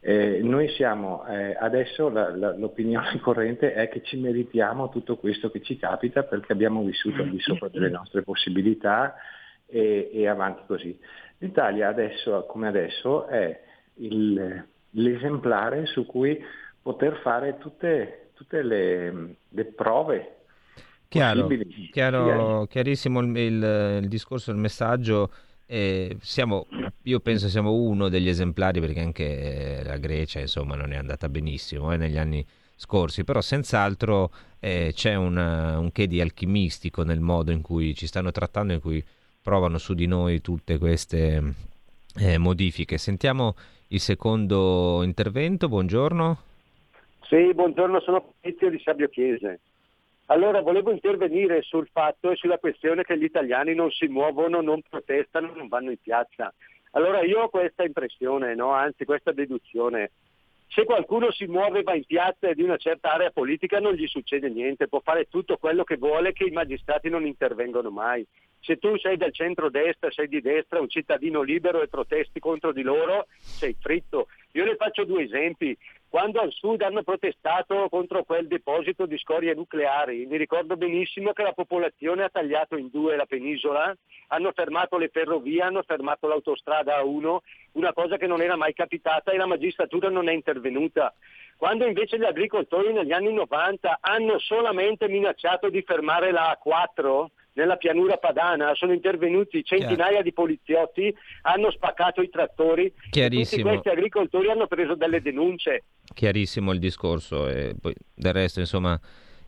Eh, 0.00 0.40
noi 0.42 0.68
siamo 0.68 1.24
eh, 1.26 1.56
adesso 1.58 2.10
la, 2.10 2.34
la, 2.36 2.54
l'opinione 2.54 3.18
corrente 3.24 3.72
è 3.72 3.88
che 3.88 4.02
ci 4.02 4.18
meritiamo 4.18 4.90
tutto 4.90 5.16
questo 5.16 5.50
che 5.50 5.62
ci 5.62 5.78
capita 5.78 6.24
perché 6.24 6.52
abbiamo 6.52 6.82
vissuto 6.82 7.22
al 7.22 7.30
di 7.30 7.40
sopra 7.40 7.68
delle 7.68 7.88
nostre 7.88 8.20
possibilità 8.20 9.14
e, 9.66 10.10
e 10.12 10.28
avanti 10.28 10.62
così. 10.66 10.98
L'Italia 11.38 11.88
adesso 11.88 12.44
come 12.46 12.68
adesso 12.68 13.26
è 13.26 13.58
il, 13.94 14.64
l'esemplare 14.90 15.86
su 15.86 16.04
cui 16.04 16.42
poter 16.82 17.16
fare 17.22 17.56
tutte, 17.58 18.23
tutte 18.34 18.62
le, 18.62 19.36
le, 19.48 19.64
prove. 19.64 20.36
Chiaro, 21.08 21.48
chiaro 21.92 22.66
chiarissimo 22.66 23.20
il, 23.20 23.36
il, 23.36 23.98
il, 24.02 24.08
discorso, 24.08 24.50
il 24.50 24.56
messaggio. 24.56 25.30
Eh, 25.66 26.16
siamo, 26.20 26.66
io 27.02 27.20
penso 27.20 27.48
siamo 27.48 27.72
uno 27.72 28.08
degli 28.08 28.28
esemplari 28.28 28.80
perché 28.80 29.00
anche 29.00 29.82
la 29.84 29.96
Grecia 29.96 30.40
insomma, 30.40 30.74
non 30.74 30.92
è 30.92 30.96
andata 30.96 31.28
benissimo 31.28 31.92
eh, 31.92 31.96
negli 31.96 32.18
anni 32.18 32.44
scorsi, 32.76 33.24
però 33.24 33.40
senz'altro 33.40 34.30
eh, 34.58 34.92
c'è 34.94 35.14
un, 35.14 35.36
un 35.36 35.92
che 35.92 36.06
di 36.06 36.20
alchimistico 36.20 37.02
nel 37.02 37.20
modo 37.20 37.50
in 37.50 37.62
cui 37.62 37.94
ci 37.94 38.06
stanno 38.06 38.30
trattando, 38.30 38.72
in 38.72 38.80
cui 38.80 39.02
provano 39.40 39.78
su 39.78 39.94
di 39.94 40.06
noi 40.06 40.40
tutte 40.40 40.78
queste 40.78 41.54
eh, 42.16 42.38
modifiche. 42.38 42.98
Sentiamo 42.98 43.54
il 43.88 44.00
secondo 44.00 45.02
intervento, 45.02 45.68
buongiorno. 45.68 46.38
Sì, 47.28 47.54
buongiorno, 47.54 48.00
sono 48.00 48.20
Patrizio 48.20 48.68
di 48.68 48.78
Sabio 48.80 49.08
Chiese. 49.08 49.60
Allora, 50.26 50.60
volevo 50.60 50.90
intervenire 50.90 51.62
sul 51.62 51.88
fatto 51.90 52.30
e 52.30 52.36
sulla 52.36 52.58
questione 52.58 53.02
che 53.02 53.16
gli 53.16 53.24
italiani 53.24 53.74
non 53.74 53.90
si 53.90 54.06
muovono, 54.08 54.60
non 54.60 54.82
protestano, 54.88 55.52
non 55.54 55.68
vanno 55.68 55.90
in 55.90 56.00
piazza. 56.00 56.52
Allora 56.92 57.22
io 57.22 57.42
ho 57.42 57.48
questa 57.48 57.82
impressione, 57.82 58.54
no? 58.54 58.72
anzi 58.72 59.04
questa 59.04 59.32
deduzione. 59.32 60.10
Se 60.68 60.84
qualcuno 60.84 61.30
si 61.30 61.46
muove 61.46 61.82
va 61.82 61.94
in 61.94 62.04
piazza 62.04 62.52
di 62.52 62.62
una 62.62 62.76
certa 62.76 63.12
area 63.12 63.30
politica 63.30 63.80
non 63.80 63.94
gli 63.94 64.06
succede 64.06 64.48
niente, 64.50 64.88
può 64.88 65.00
fare 65.00 65.28
tutto 65.28 65.56
quello 65.56 65.84
che 65.84 65.96
vuole 65.96 66.32
che 66.32 66.44
i 66.44 66.50
magistrati 66.50 67.08
non 67.08 67.24
intervengono 67.26 67.90
mai. 67.90 68.26
Se 68.60 68.78
tu 68.78 68.96
sei 68.96 69.16
del 69.16 69.32
centro-destra, 69.32 70.10
sei 70.10 70.26
di 70.26 70.40
destra, 70.40 70.80
un 70.80 70.88
cittadino 70.88 71.42
libero 71.42 71.82
e 71.82 71.88
protesti 71.88 72.40
contro 72.40 72.72
di 72.72 72.82
loro, 72.82 73.26
sei 73.38 73.76
fritto. 73.78 74.28
Io 74.52 74.64
le 74.64 74.76
faccio 74.76 75.04
due 75.04 75.24
esempi. 75.24 75.76
Quando 76.14 76.40
al 76.40 76.52
sud 76.52 76.80
hanno 76.82 77.02
protestato 77.02 77.88
contro 77.88 78.22
quel 78.22 78.46
deposito 78.46 79.04
di 79.04 79.18
scorie 79.18 79.52
nucleari, 79.52 80.26
mi 80.26 80.36
ricordo 80.36 80.76
benissimo 80.76 81.32
che 81.32 81.42
la 81.42 81.52
popolazione 81.52 82.22
ha 82.22 82.28
tagliato 82.28 82.76
in 82.76 82.88
due 82.88 83.16
la 83.16 83.26
penisola, 83.26 83.92
hanno 84.28 84.52
fermato 84.52 84.96
le 84.96 85.08
ferrovie, 85.08 85.62
hanno 85.62 85.82
fermato 85.82 86.28
l'autostrada 86.28 87.02
A1, 87.02 87.38
una 87.72 87.92
cosa 87.92 88.16
che 88.16 88.28
non 88.28 88.40
era 88.40 88.54
mai 88.54 88.74
capitata 88.74 89.32
e 89.32 89.36
la 89.36 89.46
magistratura 89.46 90.08
non 90.08 90.28
è 90.28 90.32
intervenuta. 90.32 91.12
Quando 91.56 91.84
invece 91.84 92.16
gli 92.16 92.24
agricoltori 92.24 92.92
negli 92.92 93.10
anni 93.10 93.32
90 93.32 93.98
hanno 94.00 94.38
solamente 94.38 95.08
minacciato 95.08 95.68
di 95.68 95.82
fermare 95.82 96.30
la 96.30 96.56
A4, 96.64 97.26
nella 97.54 97.76
pianura 97.76 98.16
padana, 98.16 98.74
sono 98.74 98.92
intervenuti 98.92 99.64
centinaia 99.64 100.08
Chiaro. 100.08 100.22
di 100.22 100.32
poliziotti, 100.32 101.14
hanno 101.42 101.70
spaccato 101.70 102.20
i 102.20 102.28
trattori 102.28 102.92
tutti 103.10 103.62
questi 103.62 103.88
agricoltori 103.88 104.50
hanno 104.50 104.66
preso 104.66 104.94
delle 104.94 105.20
denunce. 105.20 105.84
Chiarissimo 106.12 106.72
il 106.72 106.78
discorso 106.78 107.48
e 107.48 107.74
poi 107.80 107.94
del 108.14 108.32
resto 108.32 108.60
insomma 108.60 108.98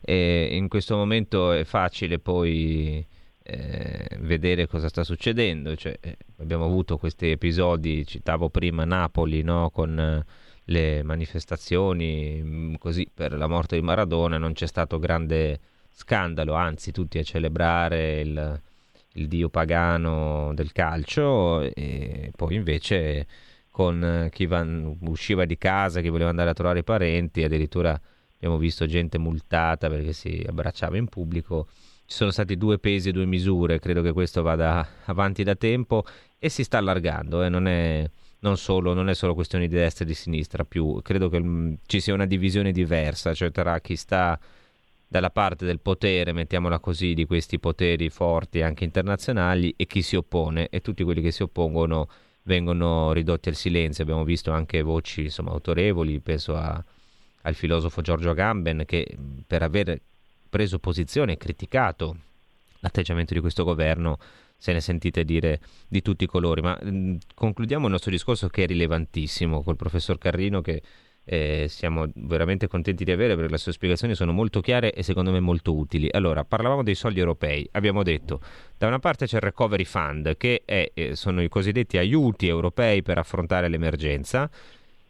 eh, 0.01 0.49
in 0.51 0.67
questo 0.67 0.95
momento 0.95 1.51
è 1.51 1.63
facile 1.63 2.19
poi 2.19 3.05
eh, 3.43 4.07
vedere 4.19 4.67
cosa 4.67 4.89
sta 4.89 5.03
succedendo, 5.03 5.75
cioè, 5.75 5.97
eh, 6.01 6.17
abbiamo 6.39 6.65
avuto 6.65 6.97
questi 6.97 7.29
episodi, 7.29 8.05
citavo 8.05 8.49
prima 8.49 8.83
Napoli 8.83 9.41
no? 9.41 9.69
con 9.69 9.97
eh, 9.97 10.25
le 10.65 11.03
manifestazioni 11.03 12.41
mm, 12.43 12.75
così 12.75 13.09
per 13.13 13.33
la 13.33 13.47
morte 13.47 13.75
di 13.75 13.81
Maradona, 13.81 14.37
non 14.37 14.53
c'è 14.53 14.67
stato 14.67 14.99
grande 14.99 15.59
scandalo, 15.97 16.53
anzi 16.53 16.91
tutti 16.91 17.17
a 17.17 17.23
celebrare 17.23 18.19
il, 18.21 18.61
il 19.13 19.27
dio 19.27 19.49
pagano 19.49 20.53
del 20.53 20.71
calcio 20.71 21.61
e 21.73 22.31
poi 22.35 22.53
invece 22.53 23.25
con 23.71 24.29
chi 24.31 24.45
van, 24.45 24.95
usciva 25.01 25.45
di 25.45 25.57
casa, 25.57 25.99
chi 25.99 26.09
voleva 26.09 26.29
andare 26.29 26.51
a 26.51 26.53
trovare 26.53 26.79
i 26.79 26.83
parenti, 26.83 27.43
addirittura 27.43 27.99
abbiamo 28.35 28.57
visto 28.57 28.85
gente 28.85 29.17
multata 29.17 29.89
perché 29.89 30.13
si 30.13 30.43
abbracciava 30.47 30.97
in 30.97 31.07
pubblico. 31.07 31.67
Ci 32.05 32.15
sono 32.15 32.29
stati 32.29 32.57
due 32.57 32.77
pesi 32.77 33.09
e 33.09 33.11
due 33.11 33.25
misure, 33.25 33.79
credo 33.79 34.03
che 34.03 34.13
questo 34.13 34.43
vada 34.43 34.87
avanti 35.05 35.43
da 35.43 35.55
tempo 35.55 36.05
e 36.37 36.49
si 36.49 36.63
sta 36.63 36.77
allargando, 36.77 37.43
eh, 37.43 37.49
non, 37.49 37.67
è, 37.67 38.07
non, 38.39 38.55
solo, 38.55 38.93
non, 38.93 39.09
è, 39.09 39.15
solo, 39.15 39.33
questione 39.33 39.67
di 39.67 39.75
destra 39.75 40.05
e 40.05 40.07
di 40.07 40.13
sinistra, 40.13 40.63
più 40.63 41.01
credo 41.01 41.27
che 41.27 41.41
mm, 41.41 41.73
ci 41.87 41.99
sia 41.99 42.13
una 42.13 42.27
divisione 42.27 42.71
diversa, 42.71 43.33
cioè 43.33 43.51
tra 43.51 43.79
chi 43.79 43.95
sta 43.95 44.39
dalla 45.07 45.29
parte 45.29 45.65
del 45.65 45.79
potere, 45.79 46.33
mettiamola 46.33 46.79
così, 46.79 47.13
di 47.13 47.25
questi 47.25 47.59
poteri 47.59 48.09
forti 48.09 48.61
anche 48.61 48.83
internazionali 48.83 49.73
e 49.77 49.85
chi 49.85 50.01
si 50.01 50.15
oppone 50.15 50.67
e 50.69 50.81
tutti 50.81 51.03
quelli 51.03 51.21
che 51.21 51.31
si 51.31 51.43
oppongono 51.43 52.09
vengono 52.43 53.13
ridotti 53.13 53.49
al 53.49 53.55
silenzio. 53.55 54.03
Abbiamo 54.03 54.25
visto 54.25 54.51
anche 54.51 54.81
voci 54.81 55.23
insomma, 55.23 55.51
autorevoli, 55.51 56.19
penso 56.19 56.55
a, 56.55 56.83
al 57.41 57.55
filosofo 57.55 58.01
Giorgio 58.01 58.31
Agamben 58.31 58.83
che 58.85 59.17
per 59.45 59.63
aver 59.63 59.99
preso 60.49 60.79
posizione 60.79 61.33
e 61.33 61.37
criticato 61.37 62.17
l'atteggiamento 62.79 63.33
di 63.33 63.39
questo 63.39 63.63
governo 63.63 64.17
se 64.57 64.73
ne 64.73 64.81
sentite 64.81 65.23
dire 65.23 65.59
di 65.87 66.01
tutti 66.01 66.25
i 66.25 66.27
colori. 66.27 66.61
Ma 66.61 66.77
mh, 66.81 67.17
concludiamo 67.33 67.85
il 67.85 67.91
nostro 67.91 68.11
discorso 68.11 68.49
che 68.49 68.63
è 68.63 68.67
rilevantissimo 68.67 69.63
col 69.63 69.75
professor 69.77 70.17
Carrino 70.17 70.61
che 70.61 70.81
eh, 71.29 71.65
siamo 71.67 72.05
veramente 72.15 72.67
contenti 72.67 73.03
di 73.03 73.11
avere 73.11 73.35
perché 73.35 73.51
le 73.51 73.57
sue 73.57 73.73
spiegazioni 73.73 74.15
sono 74.15 74.31
molto 74.31 74.61
chiare 74.61 74.93
e 74.93 75.03
secondo 75.03 75.31
me 75.31 75.41
molto 75.41 75.75
utili. 75.75 76.07
Allora, 76.09 76.45
parlavamo 76.45 76.83
dei 76.83 76.95
soldi 76.95 77.19
europei, 77.19 77.67
abbiamo 77.73 78.01
detto 78.01 78.39
da 78.77 78.87
una 78.87 78.99
parte 78.99 79.25
c'è 79.25 79.35
il 79.35 79.41
Recovery 79.41 79.83
Fund 79.83 80.37
che 80.37 80.61
è, 80.63 80.89
eh, 80.93 81.15
sono 81.15 81.41
i 81.41 81.49
cosiddetti 81.49 81.97
aiuti 81.97 82.47
europei 82.47 83.01
per 83.01 83.17
affrontare 83.17 83.67
l'emergenza, 83.67 84.49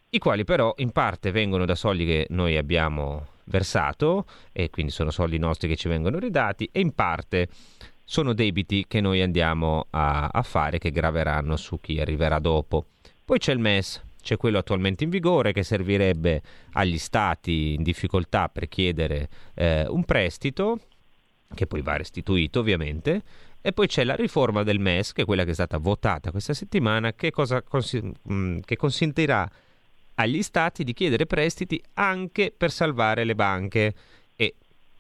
i 0.10 0.18
quali 0.18 0.44
però 0.44 0.74
in 0.78 0.92
parte 0.92 1.30
vengono 1.30 1.66
da 1.66 1.76
soldi 1.76 2.06
che 2.06 2.26
noi 2.30 2.58
abbiamo 2.58 3.28
versato 3.44 4.26
e 4.52 4.72
quindi 4.72 4.92
sono 4.92 5.12
soldi 5.12 5.38
nostri 5.38 5.68
che 5.68 5.76
ci 5.76 5.88
vengono 5.88 6.18
ridati 6.18 6.68
e 6.72 6.80
in 6.80 6.94
parte 6.94 7.48
sono 8.04 8.34
debiti 8.34 8.86
che 8.88 9.02
noi 9.02 9.22
andiamo 9.22 9.86
a, 9.92 10.30
a 10.32 10.42
fare 10.42 10.80
che 10.80 10.90
graveranno 10.92 11.58
su 11.58 11.80
chi 11.80 12.00
arriverà 12.00 12.40
dopo. 12.40 12.88
Poi 13.24 13.38
c'è 13.38 13.52
il 13.52 13.60
MES, 13.60 14.02
c'è 14.22 14.38
quello 14.38 14.58
attualmente 14.58 15.04
in 15.04 15.10
vigore 15.10 15.54
che 15.54 15.64
servirebbe 15.64 16.42
agli 16.74 16.98
stati 16.98 17.74
in 17.74 17.84
difficoltà 17.84 18.50
per 18.50 18.68
chiedere 18.68 19.30
eh, 19.54 19.86
un 19.88 20.04
prestito, 20.04 20.80
che 21.54 21.68
poi 21.68 21.82
va 21.82 21.96
restituito 21.96 22.60
ovviamente, 22.60 23.22
e 23.62 23.74
poi 23.74 23.88
c'è 23.88 24.04
la 24.04 24.16
riforma 24.16 24.64
del 24.64 24.80
MES, 24.80 25.14
che 25.14 25.24
è 25.24 25.26
quella 25.26 25.44
che 25.44 25.52
è 25.52 25.54
stata 25.54 25.78
votata 25.78 26.32
questa 26.32 26.54
settimana, 26.54 27.14
che, 27.14 27.32
consi- 27.32 28.12
mm, 28.32 28.60
che 28.64 28.76
consentirà 28.76 29.50
agli 30.16 30.42
stati 30.42 30.84
di 30.84 30.94
chiedere 30.94 31.26
prestiti 31.26 31.82
anche 31.94 32.54
per 32.56 32.72
salvare 32.72 33.24
le 33.24 33.36
banche. 33.36 33.94
E 34.36 34.56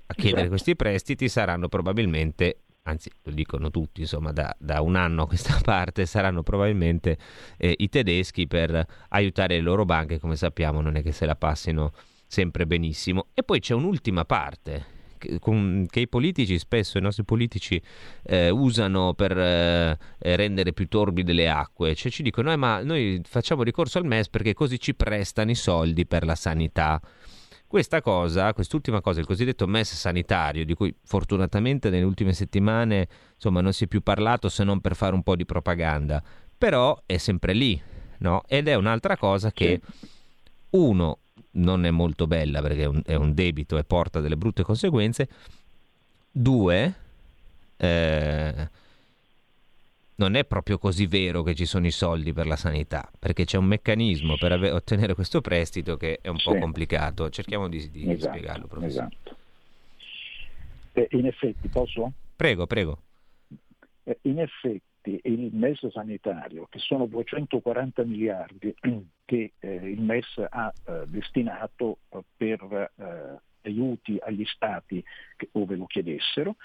a 0.08 0.14
chiedere 0.14 0.48
questi 0.48 0.76
prestiti 0.76 1.30
saranno 1.30 1.68
probabilmente 1.68 2.58
anzi 2.88 3.12
lo 3.24 3.32
dicono 3.32 3.70
tutti, 3.70 4.02
insomma 4.02 4.32
da, 4.32 4.56
da, 4.58 4.82
un 4.82 4.96
anno 4.96 5.24
a 5.24 5.28
questa 5.28 5.60
parte 5.64 6.06
saranno 6.06 6.44
probabilmente 6.44 7.18
eh, 7.58 7.76
i 7.78 7.90
tedeschi 7.90 8.48
per 8.48 8.86
aiutare 9.10 9.56
le 9.56 9.62
loro 9.62 9.86
banche, 9.86 10.20
come 10.20 10.36
sappiamo 10.36 10.82
non 10.82 10.96
è 10.96 11.04
che 11.04 11.12
se 11.12 11.26
la 11.26 11.36
passino 11.36 11.92
sempre 12.26 12.66
benissimo. 12.66 13.28
E 13.34 13.44
poi 13.44 13.60
c'è 13.60 13.74
un'ultima 13.74 14.26
parte 14.26 14.96
che, 15.18 15.40
con, 15.40 15.86
che 15.90 16.02
i 16.02 16.08
politici, 16.08 16.58
spesso 16.58 16.98
i 16.98 17.02
nostri 17.02 17.24
politici 17.24 17.82
eh, 18.24 18.50
usano 18.50 19.14
per 19.14 19.38
eh, 19.38 19.98
rendere 20.20 20.74
più 20.74 20.88
torbide 20.88 21.34
le 21.34 21.50
acque, 21.50 21.96
cioè 21.96 22.12
ci 22.12 22.24
dicono 22.24 22.52
eh, 22.52 22.56
ma 22.56 22.82
noi 22.82 23.22
facciamo 23.26 23.64
ricorso 23.64 23.98
al 23.98 24.06
MES 24.06 24.30
perché 24.30 24.54
così 24.54 24.80
ci 24.80 24.96
prestano 24.96 25.52
i 25.52 25.56
soldi 25.56 26.06
per 26.06 26.26
la 26.26 26.36
sanità. 26.36 27.02
Questa 27.68 28.02
cosa, 28.02 28.54
quest'ultima 28.54 29.02
cosa, 29.02 29.20
il 29.20 29.26
cosiddetto 29.26 29.68
MES 29.68 29.94
sanitario, 29.94 30.64
di 30.64 30.74
cui 30.74 30.96
fortunatamente 31.04 31.90
nelle 31.90 32.06
ultime 32.06 32.32
settimane 32.32 33.10
insomma, 33.36 33.60
non 33.60 33.74
si 33.74 33.84
è 33.84 33.88
più 33.88 34.02
parlato 34.02 34.48
se 34.48 34.64
non 34.64 34.80
per 34.80 34.96
fare 34.96 35.14
un 35.14 35.22
po' 35.22 35.36
di 35.36 35.46
propaganda, 35.46 36.24
però 36.58 36.98
è 37.06 37.18
sempre 37.18 37.52
lì, 37.52 37.80
no? 38.20 38.44
Ed 38.48 38.70
è 38.70 38.76
un'altra 38.76 39.18
cosa 39.18 39.52
che, 39.52 39.82
uno, 40.70 41.20
non 41.52 41.86
è 41.86 41.92
molto 41.92 42.26
bella 42.26 42.62
perché 42.62 42.84
è 42.84 42.88
un, 42.88 43.02
è 43.06 43.16
un 43.16 43.34
debito 43.34 43.78
e 43.78 43.84
porta 43.84 44.22
delle 44.22 44.38
brutte 44.38 44.64
conseguenze, 44.64 45.28
due, 46.32 46.96
eh, 47.76 48.70
non 50.18 50.36
è 50.36 50.46
proprio 50.46 50.78
così 50.78 51.06
vero 51.06 51.44
che 51.44 51.54
ci 51.54 51.66
sono 51.66 51.86
i 51.86 51.92
soldi 51.92 52.34
per 52.34 52.48
la 52.48 52.56
sanità, 52.56 53.10
perché 53.18 53.46
c'è 53.46 53.58
un 53.58 53.66
meccanismo 53.66 54.36
per 54.38 54.52
ave- 54.52 54.72
ottenere 54.72 55.14
questo 55.14 55.42
prestito 55.42 55.98
che 55.98 56.20
è 56.22 56.28
un 56.28 56.38
po' 56.44 56.58
complicato. 56.58 57.30
Cerchiamo 57.30 57.68
di, 57.68 57.90
di 57.90 58.12
esatto, 58.12 58.34
spiegarlo, 58.34 58.68
professore. 58.68 59.08
Esatto. 59.08 59.36
Eh, 60.94 61.08
in 61.12 61.28
effetti, 61.28 61.68
posso? 61.68 62.12
Prego, 62.36 62.66
prego. 62.66 63.02
Eh, 64.04 64.18
in 64.24 64.40
effetti 64.40 65.20
il 65.24 65.50
MES 65.54 65.88
sanitario, 65.92 66.68
che 66.70 66.80
sono 66.80 67.06
240 67.06 68.04
miliardi 68.04 68.74
che 69.24 69.54
eh, 69.60 69.76
il 69.76 70.02
MES 70.02 70.44
ha 70.50 70.74
eh, 70.86 71.04
destinato 71.06 72.00
eh, 72.10 72.20
per 72.36 72.92
eh, 72.96 73.70
aiuti 73.70 74.18
agli 74.20 74.46
stati 74.46 75.04
che, 75.36 75.50
ove 75.52 75.76
lo 75.76 75.86
chiedessero, 75.86 76.56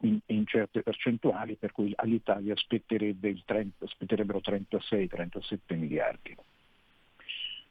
in, 0.00 0.18
in, 0.26 0.46
certe 0.46 0.82
percentuali, 0.82 1.56
per 1.56 1.72
cui 1.72 1.92
all'Italia 1.96 2.56
spetterebbe 2.56 3.42
30, 3.44 3.86
spetterebbero 3.86 4.40
36-37 4.40 5.76
miliardi. 5.76 6.36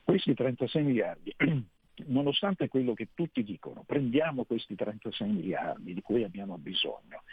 Questi 0.03 0.33
36 0.33 0.83
miliardi, 0.83 1.35
nonostante 2.07 2.67
quello 2.67 2.93
che 2.93 3.09
tutti 3.13 3.43
dicono, 3.43 3.83
prendiamo 3.85 4.45
questi 4.45 4.75
36 4.75 5.29
miliardi 5.29 5.93
di 5.93 6.01
cui 6.01 6.23
abbiamo 6.23 6.57
bisogno, 6.57 7.23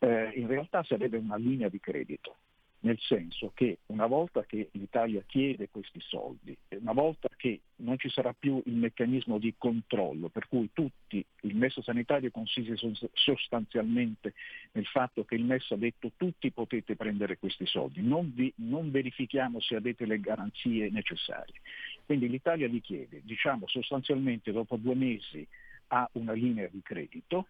eh, 0.00 0.32
in 0.34 0.46
realtà 0.46 0.82
sarebbe 0.82 1.16
una 1.16 1.36
linea 1.36 1.68
di 1.68 1.80
credito 1.80 2.36
nel 2.82 2.98
senso 2.98 3.52
che 3.54 3.78
una 3.86 4.06
volta 4.06 4.44
che 4.44 4.68
l'Italia 4.72 5.22
chiede 5.26 5.68
questi 5.70 6.00
soldi, 6.00 6.56
una 6.68 6.92
volta 6.92 7.28
che 7.36 7.60
non 7.76 7.98
ci 7.98 8.08
sarà 8.08 8.32
più 8.32 8.62
il 8.64 8.74
meccanismo 8.74 9.38
di 9.38 9.54
controllo, 9.58 10.28
per 10.28 10.48
cui 10.48 10.70
tutti, 10.72 11.24
il 11.42 11.56
MES 11.56 11.80
sanitario 11.80 12.30
consiste 12.30 12.76
sostanzialmente 13.12 14.32
nel 14.72 14.86
fatto 14.86 15.24
che 15.24 15.34
il 15.34 15.44
MES 15.44 15.70
ha 15.72 15.76
detto 15.76 16.12
tutti 16.16 16.50
potete 16.52 16.96
prendere 16.96 17.38
questi 17.38 17.66
soldi, 17.66 18.02
non, 18.02 18.32
vi, 18.34 18.52
non 18.56 18.90
verifichiamo 18.90 19.60
se 19.60 19.76
avete 19.76 20.06
le 20.06 20.18
garanzie 20.18 20.90
necessarie. 20.90 21.60
Quindi 22.06 22.28
l'Italia 22.28 22.66
li 22.66 22.80
chiede, 22.80 23.20
diciamo 23.24 23.66
sostanzialmente 23.68 24.52
dopo 24.52 24.76
due 24.76 24.94
mesi 24.94 25.46
ha 25.88 26.08
una 26.12 26.32
linea 26.32 26.68
di 26.70 26.80
credito, 26.82 27.46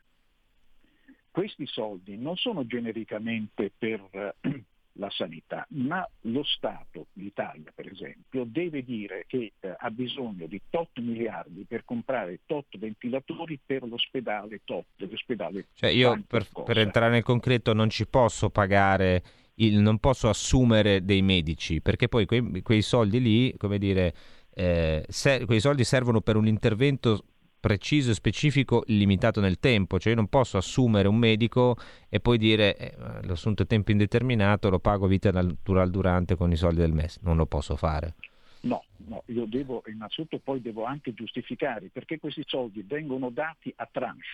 questi 1.30 1.66
soldi 1.66 2.16
non 2.16 2.36
sono 2.36 2.66
genericamente 2.66 3.70
per 3.76 4.34
la 4.94 5.10
sanità, 5.10 5.66
ma 5.70 6.06
lo 6.22 6.42
Stato, 6.44 7.06
l'Italia 7.14 7.72
per 7.74 7.86
esempio, 7.86 8.44
deve 8.44 8.82
dire 8.82 9.24
che 9.26 9.52
eh, 9.60 9.74
ha 9.78 9.90
bisogno 9.90 10.46
di 10.46 10.60
tot 10.68 10.98
miliardi 10.98 11.64
per 11.66 11.84
comprare 11.84 12.40
tot 12.46 12.76
ventilatori 12.76 13.58
per 13.64 13.86
l'ospedale 13.86 14.60
tot, 14.64 14.86
l'ospedale 14.96 15.68
Cioè 15.74 15.90
io 15.90 16.22
per, 16.26 16.46
per, 16.64 16.78
entrare 16.78 17.12
nel 17.12 17.22
concreto 17.22 17.72
non 17.72 17.88
ci 17.88 18.06
posso 18.06 18.50
pagare, 18.50 19.22
il, 19.56 19.78
non 19.78 19.98
posso 19.98 20.28
assumere 20.28 21.04
dei 21.04 21.22
medici, 21.22 21.80
perché 21.80 22.08
poi 22.08 22.26
quei, 22.26 22.62
quei 22.62 22.82
soldi 22.82 23.20
lì, 23.20 23.56
come 23.56 23.78
dire, 23.78 24.14
eh, 24.52 25.04
se, 25.08 25.44
quei 25.46 25.60
soldi 25.60 25.84
servono 25.84 26.20
per 26.20 26.36
un 26.36 26.46
intervento 26.46 27.24
preciso 27.60 28.10
e 28.10 28.14
specifico 28.14 28.82
limitato 28.86 29.40
nel 29.40 29.60
tempo, 29.60 29.98
cioè 29.98 30.12
io 30.12 30.18
non 30.18 30.28
posso 30.28 30.56
assumere 30.56 31.06
un 31.06 31.16
medico 31.16 31.76
e 32.08 32.18
poi 32.18 32.38
dire 32.38 32.76
eh, 32.76 32.94
l'ho 33.22 33.32
assunto 33.32 33.62
a 33.62 33.66
tempo 33.66 33.90
indeterminato, 33.90 34.70
lo 34.70 34.78
pago 34.78 35.06
vita 35.06 35.30
natural 35.30 35.90
durante 35.90 36.34
con 36.34 36.50
i 36.50 36.56
soldi 36.56 36.80
del 36.80 36.92
MES, 36.92 37.18
non 37.22 37.36
lo 37.36 37.46
posso 37.46 37.76
fare. 37.76 38.14
No, 38.62 38.84
no, 39.06 39.22
io 39.26 39.46
devo 39.46 39.82
innanzitutto 39.86 40.38
poi 40.38 40.60
devo 40.60 40.84
anche 40.84 41.14
giustificare 41.14 41.88
perché 41.92 42.18
questi 42.18 42.44
soldi 42.46 42.82
vengono 42.86 43.30
dati 43.30 43.72
a 43.76 43.88
tranche, 43.90 44.26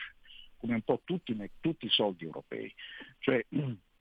come 0.56 0.74
un 0.74 0.82
po' 0.82 1.00
tutti, 1.04 1.36
tutti 1.60 1.86
i 1.86 1.90
soldi 1.90 2.24
europei. 2.24 2.72
Cioè 3.18 3.44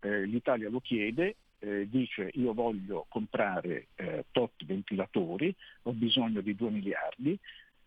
eh, 0.02 0.26
l'Italia 0.26 0.70
lo 0.70 0.80
chiede, 0.80 1.36
eh, 1.60 1.88
dice 1.90 2.30
io 2.34 2.54
voglio 2.54 3.06
comprare 3.10 3.88
eh, 3.96 4.26
tot 4.32 4.64
ventilatori, 4.66 5.54
ho 5.84 5.92
bisogno 5.92 6.42
di 6.42 6.56
2 6.56 6.70
miliardi, 6.70 7.38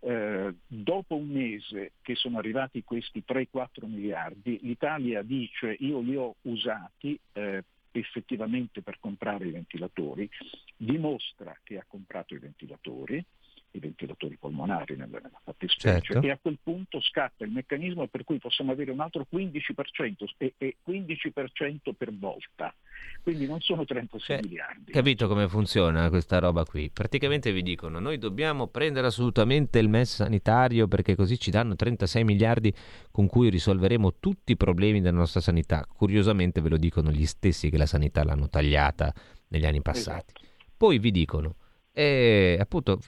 eh, 0.01 0.55
dopo 0.66 1.16
un 1.16 1.28
mese 1.28 1.92
che 2.03 2.14
sono 2.14 2.38
arrivati 2.38 2.84
questi 2.84 3.22
3-4 3.26 3.86
miliardi, 3.86 4.59
l'Italia 4.62 5.22
dice 5.22 5.76
io 5.80 6.01
li 6.01 6.16
ho 6.16 6.36
usati 6.42 7.18
eh, 7.32 7.64
effettivamente 7.92 8.82
per 8.82 8.99
comprare 9.01 9.46
i 9.46 9.51
ventilatori, 9.51 10.28
dimostra 10.76 11.57
che 11.62 11.78
ha 11.78 11.84
comprato 11.86 12.34
i 12.34 12.38
ventilatori, 12.38 13.24
i 13.72 13.78
ventilatori 13.78 14.36
polmonari 14.36 14.96
nella, 14.96 15.18
nella 15.18 15.40
fattispecie 15.42 16.12
certo. 16.12 16.26
e 16.26 16.30
a 16.30 16.38
quel 16.40 16.58
punto 16.62 17.00
scatta 17.00 17.44
il 17.44 17.50
meccanismo 17.50 18.06
per 18.06 18.24
cui 18.24 18.38
possiamo 18.38 18.72
avere 18.72 18.90
un 18.90 19.00
altro 19.00 19.26
15% 19.30 20.24
e, 20.38 20.54
e 20.56 20.76
15% 20.86 21.92
per 21.96 22.14
volta. 22.14 22.74
Quindi 23.22 23.46
non 23.46 23.60
sono 23.60 23.84
36 23.84 24.36
cioè, 24.36 24.46
miliardi. 24.46 24.92
Capito 24.92 25.28
come 25.28 25.48
funziona 25.48 26.08
questa 26.08 26.38
roba 26.38 26.64
qui? 26.64 26.90
Praticamente 26.90 27.52
vi 27.52 27.62
dicono 27.62 27.98
noi 27.98 28.18
dobbiamo 28.18 28.68
prendere 28.68 29.06
assolutamente 29.06 29.78
il 29.78 29.88
MES 29.88 30.14
sanitario 30.14 30.88
perché 30.88 31.14
così 31.14 31.38
ci 31.38 31.50
danno 31.50 31.76
36 31.76 32.24
miliardi 32.24 32.72
con 33.10 33.26
cui 33.26 33.50
risolveremo 33.50 34.14
tutti 34.18 34.52
i 34.52 34.56
problemi 34.56 35.00
della 35.00 35.18
nostra 35.18 35.40
sanità. 35.40 35.86
Curiosamente 35.86 36.60
ve 36.60 36.70
lo 36.70 36.76
dicono 36.76 37.10
gli 37.10 37.26
stessi 37.26 37.70
che 37.70 37.76
la 37.76 37.86
sanità 37.86 38.24
l'hanno 38.24 38.48
tagliata 38.48 39.12
negli 39.48 39.66
anni 39.66 39.82
passati. 39.82 40.32
Esatto. 40.34 40.46
Poi 40.76 40.98
vi 40.98 41.10
dicono, 41.10 41.56
eh, 41.92 42.56
appunto, 42.60 43.00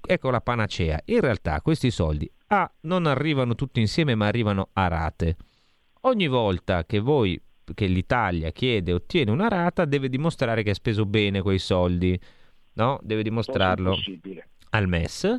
ecco 0.00 0.30
la 0.30 0.40
panacea. 0.40 1.00
In 1.06 1.20
realtà 1.20 1.60
questi 1.60 1.90
soldi 1.90 2.30
A 2.48 2.70
non 2.82 3.06
arrivano 3.06 3.54
tutti 3.54 3.80
insieme 3.80 4.14
ma 4.14 4.26
arrivano 4.26 4.68
a 4.72 4.88
rate. 4.88 5.36
Ogni 6.02 6.28
volta 6.28 6.84
che 6.84 7.00
voi 7.00 7.40
che 7.74 7.86
l'Italia 7.86 8.50
chiede 8.52 8.92
e 8.92 8.94
ottiene 8.94 9.30
una 9.30 9.48
rata 9.48 9.84
deve 9.84 10.08
dimostrare 10.08 10.62
che 10.62 10.70
ha 10.70 10.74
speso 10.74 11.04
bene 11.04 11.42
quei 11.42 11.58
soldi, 11.58 12.18
no? 12.74 13.00
Deve 13.02 13.22
dimostrarlo 13.22 13.96
al 14.70 14.88
MES. 14.88 15.36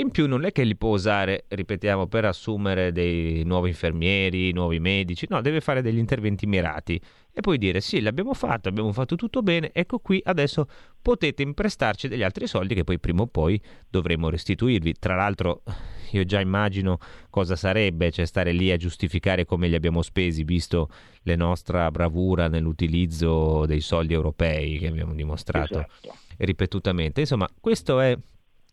In 0.00 0.10
più 0.10 0.26
non 0.26 0.46
è 0.46 0.52
che 0.52 0.64
li 0.64 0.76
può 0.76 0.94
usare, 0.94 1.44
ripetiamo, 1.48 2.06
per 2.06 2.24
assumere 2.24 2.90
dei 2.90 3.42
nuovi 3.44 3.68
infermieri, 3.68 4.50
nuovi 4.50 4.80
medici, 4.80 5.26
no, 5.28 5.42
deve 5.42 5.60
fare 5.60 5.82
degli 5.82 5.98
interventi 5.98 6.46
mirati 6.46 6.98
e 7.30 7.40
poi 7.42 7.58
dire 7.58 7.82
sì, 7.82 8.00
l'abbiamo 8.00 8.32
fatto, 8.32 8.70
abbiamo 8.70 8.92
fatto 8.92 9.14
tutto 9.14 9.42
bene, 9.42 9.72
ecco 9.74 9.98
qui 9.98 10.18
adesso 10.24 10.66
potete 11.02 11.42
imprestarci 11.42 12.08
degli 12.08 12.22
altri 12.22 12.46
soldi 12.46 12.74
che 12.74 12.82
poi 12.82 12.98
prima 12.98 13.22
o 13.22 13.26
poi 13.26 13.60
dovremo 13.90 14.30
restituirvi. 14.30 14.94
Tra 14.98 15.16
l'altro 15.16 15.64
io 16.12 16.24
già 16.24 16.40
immagino 16.40 16.98
cosa 17.28 17.54
sarebbe, 17.54 18.10
cioè 18.10 18.24
stare 18.24 18.52
lì 18.52 18.70
a 18.70 18.78
giustificare 18.78 19.44
come 19.44 19.68
li 19.68 19.74
abbiamo 19.74 20.00
spesi, 20.00 20.44
visto 20.44 20.88
la 21.24 21.36
nostra 21.36 21.90
bravura 21.90 22.48
nell'utilizzo 22.48 23.66
dei 23.66 23.82
soldi 23.82 24.14
europei 24.14 24.78
che 24.78 24.86
abbiamo 24.86 25.12
dimostrato 25.12 25.74
esatto. 25.74 26.14
ripetutamente. 26.38 27.20
Insomma, 27.20 27.46
questo 27.60 28.00
è 28.00 28.16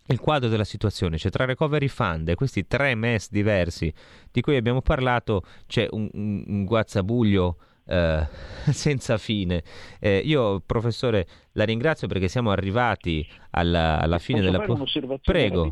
il 0.08 0.20
quadro 0.20 0.50
della 0.50 0.64
situazione, 0.64 1.18
cioè 1.18 1.32
tra 1.32 1.46
recovery 1.46 1.88
fund 1.88 2.30
e 2.30 2.36
questi 2.36 2.66
tre 2.68 2.96
MES 2.96 3.30
diversi 3.32 3.94
di 4.32 4.42
cui 4.42 4.56
abbiamo 4.56 4.82
parlato, 4.82 5.44
c'è 5.68 5.88
un, 5.92 6.10
un, 6.14 6.44
un 6.48 6.66
guazzabuglio 6.66 7.58
eh, 7.86 8.28
senza 8.72 9.18
fine. 9.18 9.64
Eh, 10.00 10.20
io, 10.20 10.62
professore, 10.66 11.28
la 11.54 11.64
ringrazio 11.64 12.08
perché 12.08 12.28
siamo 12.28 12.52
arrivati 12.52 13.28
alla, 13.52 14.00
alla 14.00 14.20
fine 14.20 14.40
Posso 14.40 14.52
della... 14.52 14.64
Fare 14.64 14.72
un'osservazione 14.74 15.40
Prego. 15.40 15.72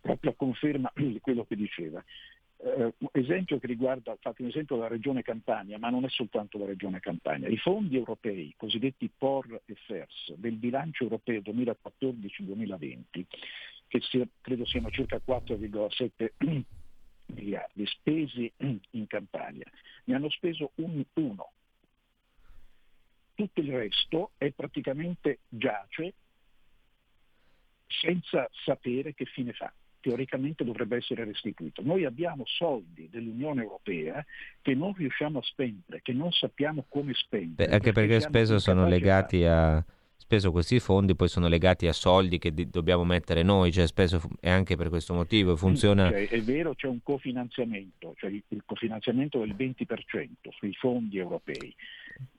proprio 0.00 0.30
a 0.30 0.34
conferma 0.36 0.90
di 0.94 1.18
quello 1.20 1.44
che 1.44 1.56
diceva. 1.56 2.02
Uh, 2.62 2.92
esempio 3.12 3.58
che 3.58 3.66
riguarda, 3.66 4.14
fate 4.20 4.42
un 4.42 4.48
esempio 4.48 4.76
della 4.76 4.88
regione 4.88 5.22
Campania, 5.22 5.78
ma 5.78 5.88
non 5.88 6.04
è 6.04 6.10
soltanto 6.10 6.58
la 6.58 6.66
regione 6.66 7.00
Campania. 7.00 7.48
I 7.48 7.56
fondi 7.56 7.96
europei, 7.96 8.52
cosiddetti 8.54 9.10
POR 9.16 9.62
e 9.64 9.74
FERS, 9.86 10.34
del 10.34 10.56
bilancio 10.56 11.04
europeo 11.04 11.40
2014-2020, 11.40 13.24
che 13.88 14.00
sia, 14.02 14.28
credo 14.42 14.66
siano 14.66 14.90
circa 14.90 15.18
4,7 15.26 16.32
miliardi 17.32 17.86
spesi 17.86 18.52
in 18.90 19.06
Campania, 19.06 19.64
ne 20.04 20.14
hanno 20.14 20.28
speso 20.28 20.72
un, 20.76 21.02
uno. 21.14 21.52
Tutto 23.34 23.60
il 23.60 23.72
resto 23.72 24.32
è 24.36 24.50
praticamente 24.50 25.38
giace 25.48 26.12
senza 27.86 28.46
sapere 28.64 29.14
che 29.14 29.24
fine 29.24 29.54
fa. 29.54 29.72
Teoricamente 30.00 30.64
dovrebbe 30.64 30.96
essere 30.96 31.24
restituito. 31.24 31.82
Noi 31.82 32.04
abbiamo 32.04 32.44
soldi 32.46 33.08
dell'Unione 33.10 33.62
Europea 33.62 34.24
che 34.62 34.74
non 34.74 34.94
riusciamo 34.94 35.40
a 35.40 35.42
spendere, 35.42 36.00
che 36.02 36.12
non 36.12 36.32
sappiamo 36.32 36.86
come 36.88 37.12
spendere. 37.14 37.68
Beh, 37.68 37.74
anche 37.74 37.92
perché 37.92 38.20
spesso 38.20 38.58
sono 38.58 38.86
legati 38.86 39.44
a 39.44 39.84
spesso 40.30 40.52
questi 40.52 40.78
fondi 40.78 41.16
poi 41.16 41.26
sono 41.26 41.48
legati 41.48 41.88
a 41.88 41.92
soldi 41.92 42.38
che 42.38 42.54
di- 42.54 42.70
dobbiamo 42.70 43.02
mettere 43.02 43.42
noi, 43.42 43.72
cioè 43.72 43.88
spesso 43.88 44.22
è 44.38 44.48
anche 44.48 44.76
per 44.76 44.88
questo 44.88 45.12
motivo 45.12 45.56
funziona... 45.56 46.08
Cioè, 46.08 46.28
è 46.28 46.40
vero, 46.40 46.72
c'è 46.76 46.86
un 46.86 47.02
cofinanziamento, 47.02 48.14
cioè 48.16 48.30
il 48.30 48.62
cofinanziamento 48.64 49.40
del 49.40 49.56
20% 49.56 50.50
sui 50.50 50.72
fondi 50.74 51.18
europei, 51.18 51.74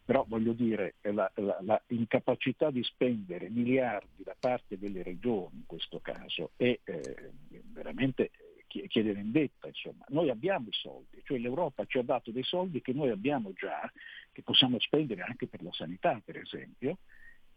però 0.06 0.24
voglio 0.26 0.54
dire 0.54 0.94
la, 1.02 1.30
la, 1.36 1.58
la, 1.64 1.82
incapacità 1.88 2.72
di 2.72 2.82
spendere 2.82 3.50
miliardi 3.50 4.24
da 4.24 4.38
parte 4.40 4.80
delle 4.80 5.04
regioni 5.04 5.56
in 5.56 5.66
questo 5.66 6.00
caso 6.00 6.52
è 6.56 6.80
eh, 6.82 7.32
veramente 7.74 8.32
chiede 8.88 9.12
vendetta, 9.12 9.68
insomma. 9.68 10.06
Noi 10.10 10.30
abbiamo 10.30 10.70
i 10.70 10.74
soldi, 10.74 11.22
cioè 11.26 11.38
l'Europa 11.40 11.84
ci 11.86 11.98
ha 11.98 12.04
dato 12.04 12.32
dei 12.32 12.44
soldi 12.44 12.82
che 12.82 12.94
noi 12.94 13.10
abbiamo 13.10 13.52
già, 13.52 13.92
che 14.32 14.42
possiamo 14.44 14.80
spendere 14.80 15.24
anche 15.24 15.48
per 15.48 15.62
la 15.62 15.74
sanità, 15.74 16.22
per 16.24 16.38
esempio, 16.38 17.00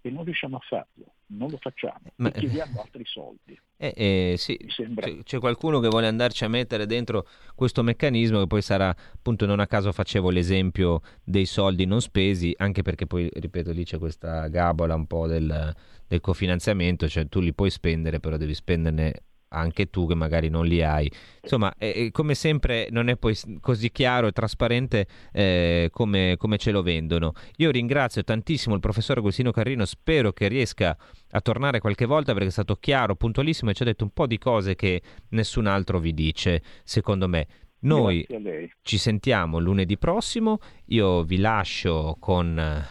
e 0.06 0.10
non 0.10 0.22
riusciamo 0.24 0.58
a 0.58 0.60
farlo, 0.60 1.14
non 1.28 1.48
lo 1.48 1.56
facciamo, 1.56 2.02
Ma... 2.16 2.30
chiediamo 2.30 2.78
altri 2.78 3.06
soldi. 3.06 3.58
Eh, 3.78 3.94
eh, 3.96 4.34
sì, 4.36 4.58
sembra... 4.68 5.10
c'è 5.22 5.38
qualcuno 5.38 5.80
che 5.80 5.88
vuole 5.88 6.06
andarci 6.06 6.44
a 6.44 6.48
mettere 6.48 6.84
dentro 6.84 7.26
questo 7.54 7.82
meccanismo 7.82 8.40
che 8.40 8.46
poi 8.46 8.60
sarà, 8.60 8.90
appunto 8.90 9.46
non 9.46 9.60
a 9.60 9.66
caso 9.66 9.92
facevo 9.92 10.28
l'esempio 10.28 11.00
dei 11.24 11.46
soldi 11.46 11.86
non 11.86 12.02
spesi, 12.02 12.54
anche 12.58 12.82
perché 12.82 13.06
poi, 13.06 13.30
ripeto, 13.32 13.72
lì 13.72 13.84
c'è 13.84 13.96
questa 13.96 14.46
gabola 14.48 14.94
un 14.94 15.06
po' 15.06 15.26
del, 15.26 15.74
del 16.06 16.20
cofinanziamento, 16.20 17.08
cioè 17.08 17.26
tu 17.26 17.40
li 17.40 17.54
puoi 17.54 17.70
spendere, 17.70 18.20
però 18.20 18.36
devi 18.36 18.52
spenderne 18.52 19.22
anche 19.54 19.88
tu 19.88 20.06
che 20.06 20.14
magari 20.14 20.48
non 20.48 20.66
li 20.66 20.82
hai. 20.82 21.10
Insomma, 21.42 21.72
eh, 21.78 22.10
come 22.10 22.34
sempre 22.34 22.88
non 22.90 23.08
è 23.08 23.16
poi 23.16 23.36
così 23.60 23.90
chiaro 23.90 24.26
e 24.26 24.32
trasparente 24.32 25.06
eh, 25.32 25.88
come, 25.92 26.34
come, 26.36 26.58
ce 26.58 26.70
lo 26.70 26.82
vendono. 26.82 27.32
Io 27.56 27.70
ringrazio 27.70 28.22
tantissimo 28.24 28.74
il 28.74 28.80
professor 28.80 29.18
Agostino 29.18 29.52
Carrino, 29.52 29.84
spero 29.84 30.32
che 30.32 30.48
riesca 30.48 30.96
a 31.30 31.40
tornare 31.40 31.80
qualche 31.80 32.06
volta 32.06 32.32
perché 32.32 32.48
è 32.48 32.52
stato 32.52 32.76
chiaro, 32.76 33.14
puntualissimo 33.14 33.70
e 33.70 33.74
ci 33.74 33.82
ha 33.82 33.86
detto 33.86 34.04
un 34.04 34.10
po' 34.10 34.26
di 34.26 34.38
cose 34.38 34.74
che 34.74 35.00
nessun 35.30 35.66
altro 35.66 35.98
vi 35.98 36.12
dice, 36.12 36.62
secondo 36.82 37.28
me. 37.28 37.46
Noi 37.84 38.26
ci 38.80 38.96
sentiamo 38.96 39.58
lunedì 39.58 39.98
prossimo, 39.98 40.58
io 40.86 41.22
vi 41.22 41.36
lascio 41.36 42.16
con... 42.18 42.82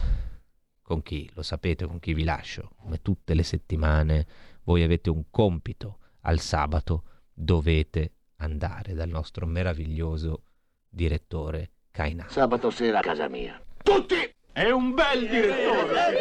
Con 0.86 1.02
chi? 1.02 1.28
Lo 1.32 1.42
sapete 1.42 1.86
con 1.86 1.98
chi 1.98 2.12
vi 2.12 2.24
lascio? 2.24 2.70
Come 2.76 3.00
tutte 3.00 3.32
le 3.32 3.42
settimane 3.42 4.26
voi 4.64 4.82
avete 4.82 5.10
un 5.10 5.24
compito 5.30 5.98
al 6.24 6.40
sabato 6.40 7.04
dovete 7.32 8.12
andare 8.36 8.94
dal 8.94 9.08
nostro 9.08 9.46
meraviglioso 9.46 10.42
direttore 10.88 11.70
Cainà. 11.90 12.26
Sabato 12.28 12.70
sera 12.70 12.98
a 12.98 13.02
casa 13.02 13.28
mia. 13.28 13.60
Tutti! 13.82 14.16
È 14.52 14.70
un 14.70 14.94
bel 14.94 15.28
direttore! 15.28 16.18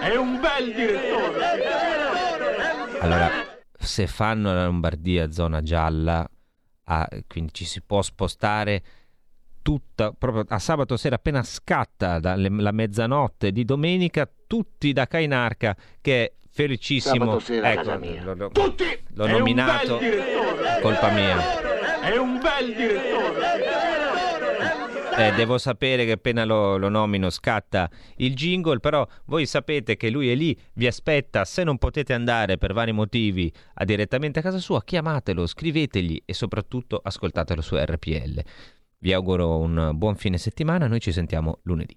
È 0.00 0.16
un 0.16 0.40
bel 0.40 0.74
direttore! 0.74 1.40
Allora, 3.00 3.30
se 3.78 4.06
fanno 4.06 4.52
la 4.52 4.64
Lombardia 4.64 5.30
zona 5.30 5.62
gialla, 5.62 6.28
ah, 6.84 7.08
quindi 7.26 7.52
ci 7.52 7.64
si 7.64 7.80
può 7.80 8.02
spostare 8.02 8.82
tutta, 9.62 10.12
proprio 10.12 10.44
a 10.48 10.58
sabato 10.58 10.96
sera 10.96 11.14
appena 11.16 11.42
scatta 11.42 12.18
la 12.20 12.72
mezzanotte 12.72 13.52
di 13.52 13.64
domenica, 13.64 14.28
tutti 14.46 14.92
da 14.92 15.06
Cainarca 15.06 15.76
che 16.00 16.24
è 16.24 16.32
felicissimo. 16.52 17.40
Ecco, 17.40 17.98
l'ho, 18.34 18.50
Tutti! 18.50 18.84
l'ho 19.14 19.26
nominato. 19.26 19.98
Colpa 20.80 21.10
mia. 21.10 22.00
È 22.00 22.16
un 22.16 22.38
bel 22.38 22.74
direttore. 22.74 23.80
Eh, 25.14 25.32
devo 25.34 25.58
sapere 25.58 26.06
che 26.06 26.12
appena 26.12 26.44
lo, 26.44 26.78
lo, 26.78 26.88
nomino 26.88 27.28
scatta 27.28 27.90
il 28.16 28.34
jingle, 28.34 28.80
però 28.80 29.06
voi 29.26 29.44
sapete 29.44 29.96
che 29.96 30.08
lui 30.08 30.30
è 30.30 30.34
lì, 30.34 30.58
vi 30.74 30.86
aspetta, 30.86 31.44
se 31.44 31.64
non 31.64 31.76
potete 31.76 32.14
andare 32.14 32.56
per 32.56 32.72
vari 32.72 32.92
motivi 32.92 33.52
a 33.74 33.84
direttamente 33.84 34.38
a 34.38 34.42
casa 34.42 34.58
sua, 34.58 34.82
chiamatelo, 34.82 35.46
scrivetegli 35.46 36.22
e 36.24 36.32
soprattutto 36.32 36.98
ascoltatelo 37.02 37.60
su 37.60 37.76
RPL. 37.76 38.42
Vi 38.98 39.12
auguro 39.12 39.58
un 39.58 39.90
buon 39.94 40.16
fine 40.16 40.38
settimana, 40.38 40.86
noi 40.86 41.00
ci 41.00 41.12
sentiamo 41.12 41.58
lunedì. 41.64 41.96